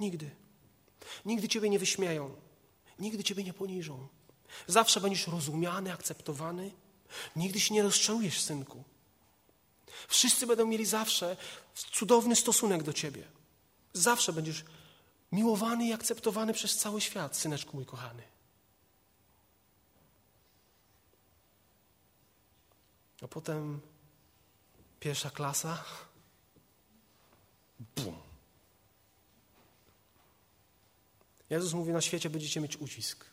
Nigdy. 0.00 0.30
Nigdy 1.24 1.48
ciebie 1.48 1.68
nie 1.68 1.78
wyśmieją. 1.78 2.34
Nigdy 2.98 3.24
ciebie 3.24 3.44
nie 3.44 3.52
poniżą. 3.52 4.08
Zawsze 4.66 5.00
będziesz 5.00 5.26
rozumiany, 5.26 5.92
akceptowany. 5.92 6.70
Nigdy 7.36 7.60
się 7.60 7.74
nie 7.74 7.82
rozczarujesz, 7.82 8.40
synku. 8.40 8.84
Wszyscy 10.08 10.46
będą 10.46 10.66
mieli 10.66 10.86
zawsze 10.86 11.36
cudowny 11.74 12.36
stosunek 12.36 12.82
do 12.82 12.92
ciebie. 12.92 13.28
Zawsze 13.92 14.32
będziesz 14.32 14.64
miłowany 15.32 15.86
i 15.86 15.92
akceptowany 15.92 16.52
przez 16.52 16.76
cały 16.76 17.00
świat, 17.00 17.36
syneczku 17.36 17.76
mój 17.76 17.86
kochany. 17.86 18.22
A 23.22 23.28
potem 23.28 23.80
pierwsza 25.00 25.30
klasa. 25.30 25.84
Bum. 27.96 28.16
Jezus 31.50 31.72
mówi, 31.72 31.92
na 31.92 32.00
świecie 32.00 32.30
będziecie 32.30 32.60
mieć 32.60 32.76
ucisk. 32.76 33.24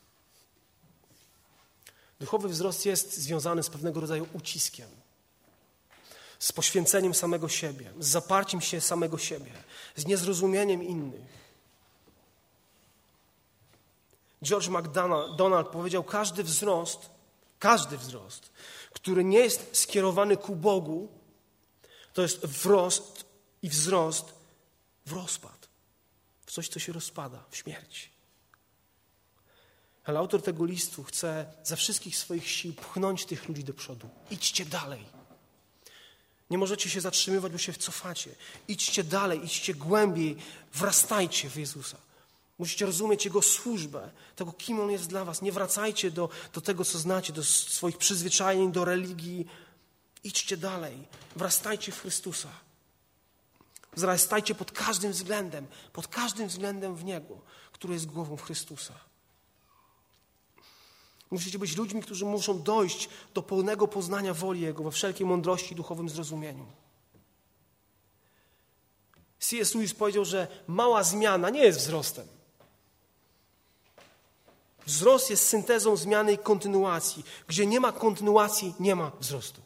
Duchowy 2.20 2.50
wzrost 2.50 2.86
jest 2.86 3.18
związany 3.18 3.64
z 3.64 3.70
pewnego 3.70 4.00
rodzaju 4.00 4.28
uciskiem 4.34 4.90
z 6.40 6.52
poświęceniem 6.52 7.14
samego 7.14 7.50
siebie, 7.50 7.92
z 8.00 8.08
zaparciem 8.08 8.62
się 8.62 8.82
samego 8.82 9.18
siebie, 9.18 9.52
z 9.96 10.06
niezrozumieniem 10.06 10.84
innych. 10.84 11.46
George 14.44 14.68
MacDonald 14.68 15.68
powiedział: 15.68 16.04
Każdy 16.04 16.44
wzrost, 16.44 17.10
każdy 17.60 17.98
wzrost, 17.98 18.52
który 18.94 19.24
nie 19.24 19.40
jest 19.40 19.78
skierowany 19.78 20.38
ku 20.38 20.56
Bogu, 20.56 21.08
to 22.14 22.22
jest 22.22 22.46
wzrost 22.46 23.26
i 23.62 23.70
wzrost 23.70 24.34
w 25.06 25.14
rozpad, 25.14 25.68
w 26.46 26.52
coś, 26.52 26.70
co 26.70 26.80
się 26.80 26.94
rozpada, 26.94 27.44
w 27.50 27.58
śmierć. 27.58 28.15
Ale 30.06 30.20
autor 30.20 30.42
tego 30.42 30.66
listu 30.66 31.04
chce 31.04 31.46
ze 31.64 31.76
wszystkich 31.76 32.18
swoich 32.18 32.50
sił 32.50 32.74
pchnąć 32.74 33.26
tych 33.26 33.48
ludzi 33.48 33.64
do 33.64 33.74
przodu. 33.74 34.10
Idźcie 34.32 34.66
dalej. 34.66 35.06
Nie 36.50 36.58
możecie 36.58 36.90
się 36.90 37.02
zatrzymywać, 37.02 37.52
bo 37.52 37.58
się 37.58 37.74
cofacie. 37.74 38.36
Idźcie 38.68 39.04
dalej, 39.04 39.46
idźcie 39.46 39.74
głębiej, 39.74 40.38
wrastajcie 40.74 41.50
w 41.50 41.56
Jezusa. 41.56 41.98
Musicie 42.58 42.86
rozumieć 42.86 43.26
Jego 43.26 43.42
służbę, 43.42 44.12
tego, 44.36 44.52
kim 44.52 44.80
On 44.80 44.92
jest 44.92 45.08
dla 45.08 45.26
Was. 45.26 45.42
Nie 45.42 45.52
wracajcie 45.52 46.12
do, 46.12 46.30
do 46.54 46.62
tego, 46.62 46.86
co 46.86 47.00
znacie, 47.00 47.34
do 47.34 47.44
swoich 47.44 47.98
przyzwyczajeń, 47.98 48.72
do 48.72 48.86
religii. 48.86 49.48
Idźcie 50.24 50.58
dalej, 50.58 51.08
wrastajcie 51.36 51.92
w 51.92 52.02
Chrystusa. 52.02 52.50
Wzrastajcie 53.96 54.56
pod 54.56 54.72
każdym 54.72 55.12
względem, 55.12 55.68
pod 55.94 56.08
każdym 56.08 56.48
względem 56.48 56.96
w 56.96 57.04
Niego, 57.04 57.42
który 57.72 57.94
jest 57.94 58.06
głową 58.06 58.38
Chrystusa. 58.38 58.94
Musicie 61.32 61.60
być 61.60 61.78
ludźmi, 61.78 62.02
którzy 62.02 62.26
muszą 62.26 62.62
dojść 62.62 63.10
do 63.34 63.44
pełnego 63.44 63.88
poznania 63.88 64.34
woli 64.34 64.62
Jego 64.62 64.84
we 64.84 64.92
wszelkiej 64.92 65.28
mądrości 65.28 65.74
i 65.74 65.76
duchowym 65.76 66.10
zrozumieniu. 66.10 66.66
C.S. 69.40 69.76
Lewis 69.76 69.94
powiedział, 69.94 70.26
że 70.26 70.48
mała 70.68 71.04
zmiana 71.04 71.50
nie 71.50 71.64
jest 71.64 71.80
wzrostem. 71.80 72.28
Wzrost 74.86 75.30
jest 75.30 75.48
syntezą 75.48 75.96
zmiany 75.96 76.34
i 76.34 76.38
kontynuacji. 76.38 77.24
Gdzie 77.48 77.66
nie 77.66 77.80
ma 77.80 77.92
kontynuacji, 77.92 78.76
nie 78.80 78.96
ma 78.96 79.12
wzrostu. 79.20 79.62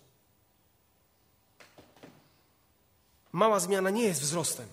Mała 3.32 3.60
zmiana 3.60 3.90
nie 3.90 4.04
jest 4.04 4.22
wzrostem. 4.22 4.68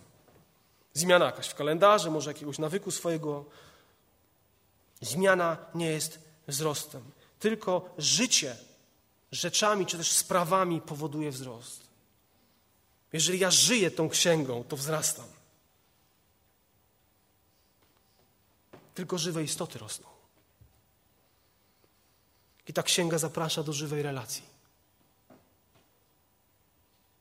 Zmiana 0.94 1.24
jakaś 1.24 1.48
w 1.48 1.54
kalendarze, 1.54 2.10
może 2.10 2.30
jakiegoś 2.30 2.58
nawyku 2.58 2.90
swojego. 2.90 3.44
Zmiana 5.00 5.56
nie 5.74 5.86
jest 5.86 6.25
wzrostem. 6.46 7.10
Tylko 7.38 7.94
życie 7.98 8.56
rzeczami 9.32 9.86
czy 9.86 9.96
też 9.96 10.12
sprawami 10.12 10.80
powoduje 10.80 11.30
wzrost. 11.30 11.86
Jeżeli 13.12 13.38
ja 13.38 13.50
żyję 13.50 13.90
tą 13.90 14.08
księgą, 14.08 14.64
to 14.64 14.76
wzrastam. 14.76 15.26
Tylko 18.94 19.18
żywe 19.18 19.44
istoty 19.44 19.78
rosną. 19.78 20.06
I 22.68 22.72
ta 22.72 22.82
księga 22.82 23.18
zaprasza 23.18 23.62
do 23.62 23.72
żywej 23.72 24.02
relacji. 24.02 24.42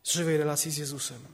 Żywej 0.04 0.38
relacji 0.38 0.72
z 0.72 0.78
Jezusem. 0.78 1.26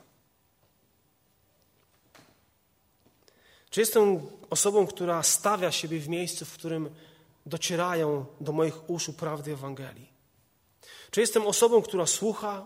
Czy 3.69 3.79
jestem 3.79 4.27
osobą, 4.49 4.87
która 4.87 5.23
stawia 5.23 5.71
siebie 5.71 5.99
w 5.99 6.09
miejscu, 6.09 6.45
w 6.45 6.53
którym 6.53 6.95
docierają 7.51 8.25
do 8.41 8.51
moich 8.51 8.89
uszu 8.89 9.13
prawdy 9.13 9.51
Ewangelii? 9.51 10.09
Czy 11.11 11.21
jestem 11.21 11.47
osobą, 11.47 11.81
która 11.81 12.05
słucha, 12.05 12.65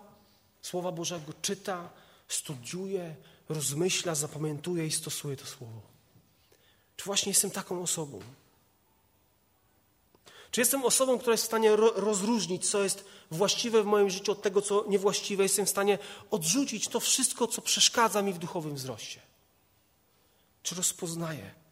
Słowa 0.61 0.91
Bożego 0.91 1.33
czyta, 1.41 1.89
studiuje, 2.27 3.15
rozmyśla, 3.49 4.15
zapamiętuje 4.15 4.87
i 4.87 4.91
stosuje 4.91 5.37
to 5.37 5.45
słowo? 5.45 5.81
Czy 6.97 7.05
właśnie 7.05 7.29
jestem 7.29 7.51
taką 7.51 7.81
osobą? 7.81 8.19
Czy 10.51 10.61
jestem 10.61 10.85
osobą, 10.85 11.19
która 11.19 11.33
jest 11.33 11.43
w 11.43 11.47
stanie 11.47 11.75
ro 11.75 11.91
rozróżnić, 11.95 12.69
co 12.69 12.83
jest 12.83 13.05
właściwe 13.31 13.83
w 13.83 13.85
moim 13.85 14.09
życiu 14.09 14.31
od 14.31 14.41
tego, 14.41 14.61
co 14.61 14.85
niewłaściwe? 14.87 15.43
Jestem 15.43 15.65
w 15.65 15.69
stanie 15.69 15.97
odrzucić 16.31 16.87
to 16.87 16.99
wszystko, 16.99 17.47
co 17.47 17.61
przeszkadza 17.61 18.21
mi 18.21 18.33
w 18.33 18.37
duchowym 18.37 18.75
wzroście? 18.75 19.21
Czy 20.63 20.75
rozpoznaję? 20.75 21.64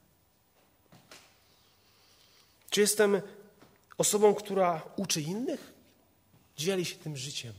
Czy 2.73 2.81
jestem 2.81 3.21
osobą, 3.97 4.35
która 4.35 4.81
uczy 4.95 5.21
innych? 5.21 5.73
Dzieli 6.57 6.85
się 6.85 6.95
tym 6.95 7.17
życiem? 7.17 7.53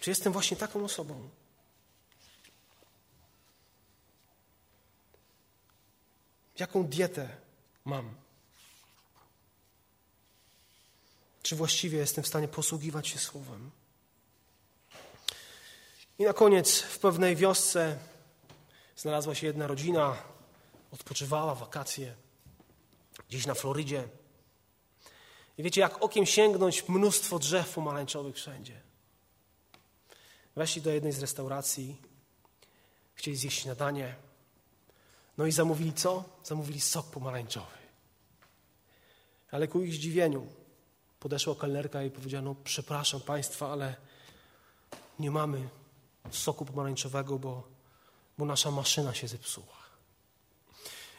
Czy 0.00 0.10
jestem 0.10 0.32
właśnie 0.32 0.56
taką 0.56 0.84
osobą? 0.84 1.28
Jaką 6.58 6.86
dietę 6.86 7.36
mam? 7.84 8.14
Czy 11.42 11.56
właściwie 11.56 11.98
jestem 11.98 12.24
w 12.24 12.28
stanie 12.28 12.48
posługiwać 12.48 13.08
się 13.08 13.18
słowem? 13.18 13.70
I 16.18 16.24
na 16.24 16.32
koniec 16.32 16.80
w 16.80 16.98
pewnej 16.98 17.36
wiosce 17.36 17.98
znalazła 18.96 19.34
się 19.34 19.46
jedna 19.46 19.66
rodzina, 19.66 20.16
odpoczywała, 20.90 21.54
wakacje, 21.54 22.14
gdzieś 23.32 23.46
na 23.46 23.54
Florydzie. 23.54 24.08
I 25.58 25.62
wiecie, 25.62 25.80
jak 25.80 26.02
okiem 26.02 26.26
sięgnąć, 26.26 26.88
mnóstwo 26.88 27.38
drzew 27.38 27.74
pomarańczowych 27.74 28.36
wszędzie. 28.36 28.80
Weszli 30.56 30.82
do 30.82 30.90
jednej 30.90 31.12
z 31.12 31.20
restauracji, 31.20 32.02
chcieli 33.14 33.36
zjeść 33.36 33.62
śniadanie. 33.62 34.14
No 35.38 35.46
i 35.46 35.52
zamówili 35.52 35.92
co? 35.92 36.24
Zamówili 36.44 36.80
sok 36.80 37.10
pomarańczowy. 37.10 37.78
Ale 39.50 39.68
ku 39.68 39.82
ich 39.82 39.94
zdziwieniu 39.94 40.46
podeszła 41.20 41.54
kelnerka 41.54 42.02
i 42.02 42.10
powiedziała, 42.10 42.42
no 42.42 42.54
przepraszam 42.64 43.20
Państwa, 43.20 43.72
ale 43.72 43.96
nie 45.18 45.30
mamy 45.30 45.68
soku 46.30 46.64
pomarańczowego, 46.64 47.38
bo, 47.38 47.68
bo 48.38 48.44
nasza 48.44 48.70
maszyna 48.70 49.14
się 49.14 49.28
zepsuła. 49.28 49.81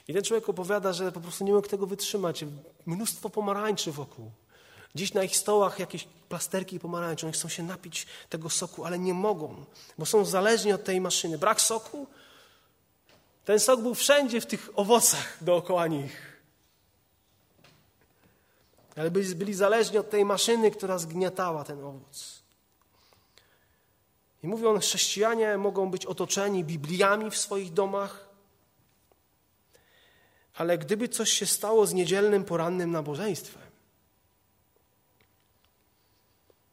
I 0.08 0.14
ten 0.14 0.24
człowiek 0.24 0.50
opowiada, 0.50 0.94
że 0.94 1.12
po 1.12 1.20
prostu 1.20 1.44
nie 1.44 1.54
mógł 1.54 1.68
tego 1.68 1.88
wytrzymać. 1.88 2.46
Mnóstwo 2.86 3.30
pomarańczy 3.30 3.92
wokół. 3.92 4.32
Dziś 4.96 5.14
na 5.14 5.24
ich 5.24 5.38
stołach 5.38 5.80
jakieś 5.80 6.08
plasterki 6.30 6.80
pomarańcze. 6.80 7.28
Oni 7.28 7.34
chcą 7.34 7.50
się 7.50 7.64
napić 7.64 8.08
tego 8.30 8.50
soku, 8.50 8.86
ale 8.86 9.00
nie 9.00 9.14
mogą, 9.14 9.66
bo 9.98 10.06
są 10.06 10.26
zależni 10.26 10.74
od 10.74 10.84
tej 10.84 11.02
maszyny. 11.02 11.38
Brak 11.38 11.62
soku? 11.62 12.08
Ten 13.46 13.60
sok 13.60 13.82
był 13.82 13.96
wszędzie 13.96 14.42
w 14.42 14.46
tych 14.46 14.70
owocach 14.76 15.38
dookoła 15.42 15.88
nich. 15.88 16.34
Ale 18.96 19.12
byli, 19.12 19.36
byli 19.36 19.54
zależni 19.54 19.98
od 19.98 20.10
tej 20.10 20.26
maszyny, 20.26 20.72
która 20.72 20.98
zgniatała 20.98 21.64
ten 21.64 21.84
owoc. 21.84 22.44
I 24.44 24.48
mówi 24.48 24.66
on, 24.66 24.80
chrześcijanie 24.80 25.58
mogą 25.58 25.92
być 25.92 26.06
otoczeni 26.06 26.64
Bibliami 26.64 27.32
w 27.32 27.38
swoich 27.38 27.74
domach, 27.74 28.33
ale 30.54 30.78
gdyby 30.78 31.10
coś 31.10 31.30
się 31.30 31.46
stało 31.46 31.88
z 31.88 31.94
niedzielnym 31.94 32.46
porannym 32.46 32.92
nabożeństwem, 32.92 33.64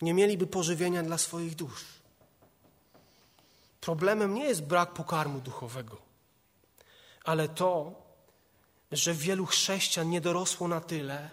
nie 0.03 0.15
mieliby 0.15 0.47
pożywienia 0.47 1.03
dla 1.03 1.19
swoich 1.19 1.55
dusz. 1.55 1.85
Problemem 3.81 4.35
nie 4.35 4.45
jest 4.45 4.63
brak 4.63 4.93
pokarmu 4.93 5.41
duchowego, 5.41 6.03
ale 7.25 7.49
to, 7.49 8.03
że 8.93 9.15
wielu 9.15 9.47
chrześcijan 9.47 10.11
nie 10.11 10.21
dorosło 10.21 10.69
na 10.69 10.81
tyle, 10.81 11.31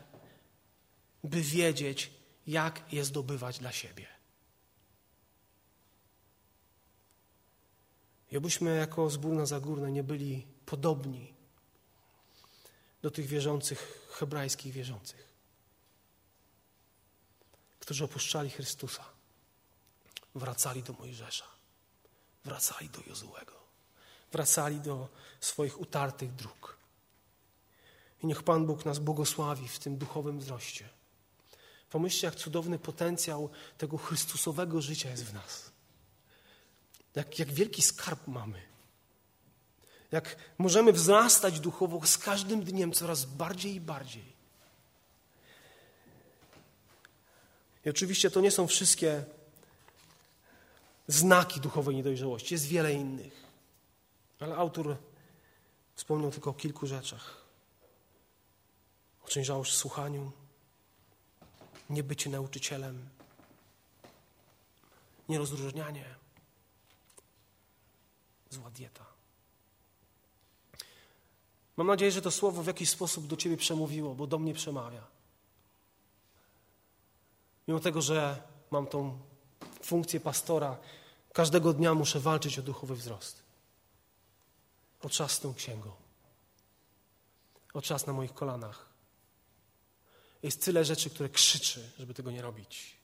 by 1.23 1.41
wiedzieć, 1.41 2.11
jak 2.47 2.93
je 2.93 3.05
zdobywać 3.05 3.59
dla 3.59 3.71
siebie. 3.71 4.07
I 8.31 8.35
jako 8.77 9.09
zbór 9.09 9.33
na 9.33 9.45
Zagórne 9.45 9.91
nie 9.91 10.03
byli 10.03 10.47
podobni 10.65 11.36
do 13.01 13.11
tych 13.11 13.25
wierzących, 13.25 14.07
hebrajskich 14.11 14.73
wierzących, 14.73 15.27
którzy 17.79 18.05
opuszczali 18.05 18.49
Chrystusa, 18.49 19.03
wracali 20.35 20.83
do 20.83 20.93
Mojżesza, 20.93 21.45
wracali 22.45 22.89
do 22.89 23.01
Jozułego, 23.07 23.53
wracali 24.31 24.79
do 24.79 25.09
swoich 25.39 25.81
utartych 25.81 26.35
dróg. 26.35 26.77
I 28.23 28.27
niech 28.27 28.43
Pan 28.43 28.65
Bóg 28.65 28.85
nas 28.85 28.99
błogosławi 28.99 29.67
w 29.67 29.79
tym 29.79 29.97
duchowym 29.97 30.39
wzroście. 30.39 30.89
Pomyślcie, 31.89 32.27
jak 32.27 32.35
cudowny 32.35 32.79
potencjał 32.79 33.49
tego 33.77 33.97
Chrystusowego 33.97 34.81
życia 34.81 35.09
jest 35.09 35.25
w 35.25 35.33
nas. 35.33 35.71
Jak, 37.15 37.39
jak 37.39 37.53
wielki 37.53 37.81
skarb 37.81 38.27
mamy. 38.27 38.76
Jak 40.11 40.35
możemy 40.57 40.93
wzrastać 40.93 41.59
duchowo 41.59 42.05
z 42.05 42.17
każdym 42.17 42.63
dniem 42.63 42.91
coraz 42.91 43.25
bardziej 43.25 43.75
i 43.75 43.81
bardziej. 43.81 44.37
I 47.85 47.89
oczywiście 47.89 48.31
to 48.31 48.41
nie 48.41 48.51
są 48.51 48.67
wszystkie 48.67 49.23
znaki 51.07 51.59
duchowej 51.59 51.95
niedojrzałości. 51.95 52.53
Jest 52.53 52.65
wiele 52.65 52.93
innych. 52.93 53.45
Ale 54.39 54.55
autor 54.55 54.97
wspomniał 55.95 56.31
tylko 56.31 56.49
o 56.49 56.53
kilku 56.53 56.87
rzeczach. 56.87 57.47
O 59.49 59.65
słuchaniu, 59.65 60.31
niebycie 61.89 62.29
nauczycielem, 62.29 63.09
nierozróżnianie, 65.29 66.15
zła 68.49 68.69
dieta. 68.69 69.06
Mam 71.77 71.87
nadzieję, 71.87 72.11
że 72.11 72.21
to 72.21 72.31
słowo 72.31 72.63
w 72.63 72.67
jakiś 72.67 72.89
sposób 72.89 73.27
do 73.27 73.37
Ciebie 73.37 73.57
przemówiło, 73.57 74.15
bo 74.15 74.27
do 74.27 74.39
mnie 74.39 74.53
przemawia. 74.53 75.07
Mimo 77.67 77.79
tego, 77.79 78.01
że 78.01 78.43
mam 78.71 78.87
tą 78.87 79.19
funkcję 79.83 80.19
pastora, 80.19 80.77
każdego 81.33 81.73
dnia 81.73 81.93
muszę 81.93 82.19
walczyć 82.19 82.59
o 82.59 82.61
duchowy 82.61 82.95
wzrost. 82.95 83.43
O 85.01 85.09
czas 85.09 85.31
z 85.31 85.39
tą 85.39 85.53
księgą. 85.53 85.91
O 87.73 87.81
czas 87.81 88.05
na 88.05 88.13
moich 88.13 88.33
kolanach. 88.33 88.89
Jest 90.43 90.65
tyle 90.65 90.85
rzeczy, 90.85 91.09
które 91.09 91.29
krzyczy, 91.29 91.91
żeby 91.99 92.13
tego 92.13 92.31
nie 92.31 92.41
robić. 92.41 92.97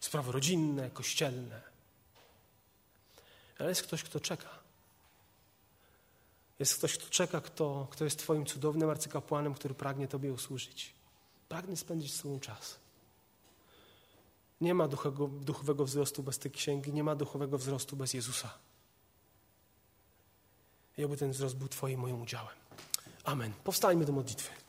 Sprawy 0.00 0.32
rodzinne, 0.32 0.90
kościelne. 0.90 1.62
Ale 3.58 3.68
jest 3.68 3.82
ktoś, 3.82 4.02
kto 4.02 4.20
czeka. 4.20 4.59
Jest 6.60 6.74
ktoś, 6.74 6.98
kto 6.98 7.10
czeka, 7.10 7.40
kto, 7.40 7.86
kto 7.90 8.04
jest 8.04 8.18
Twoim 8.18 8.46
cudownym 8.46 8.90
arcykapłanem, 8.90 9.54
który 9.54 9.74
pragnie 9.74 10.08
Tobie 10.08 10.32
usłużyć. 10.32 10.94
Pragnie 11.48 11.76
spędzić 11.76 12.14
z 12.14 12.22
Tobą 12.22 12.40
czas. 12.40 12.78
Nie 14.60 14.74
ma 14.74 14.88
duchowego, 14.88 15.84
wzrostu 15.84 16.22
bez 16.22 16.38
tej 16.38 16.50
księgi, 16.50 16.92
nie 16.92 17.04
ma 17.04 17.14
duchowego 17.14 17.58
wzrostu 17.58 17.96
bez 17.96 18.14
Jezusa. 18.14 18.58
I 20.98 21.04
oby 21.04 21.16
ten 21.16 21.30
wzrost 21.30 21.56
był 21.56 21.68
Twoim 21.68 22.00
moim 22.00 22.22
udziałem. 22.22 22.56
Amen. 23.24 23.52
Powstańmy 23.64 24.04
do 24.04 24.12
modlitwy. 24.12 24.59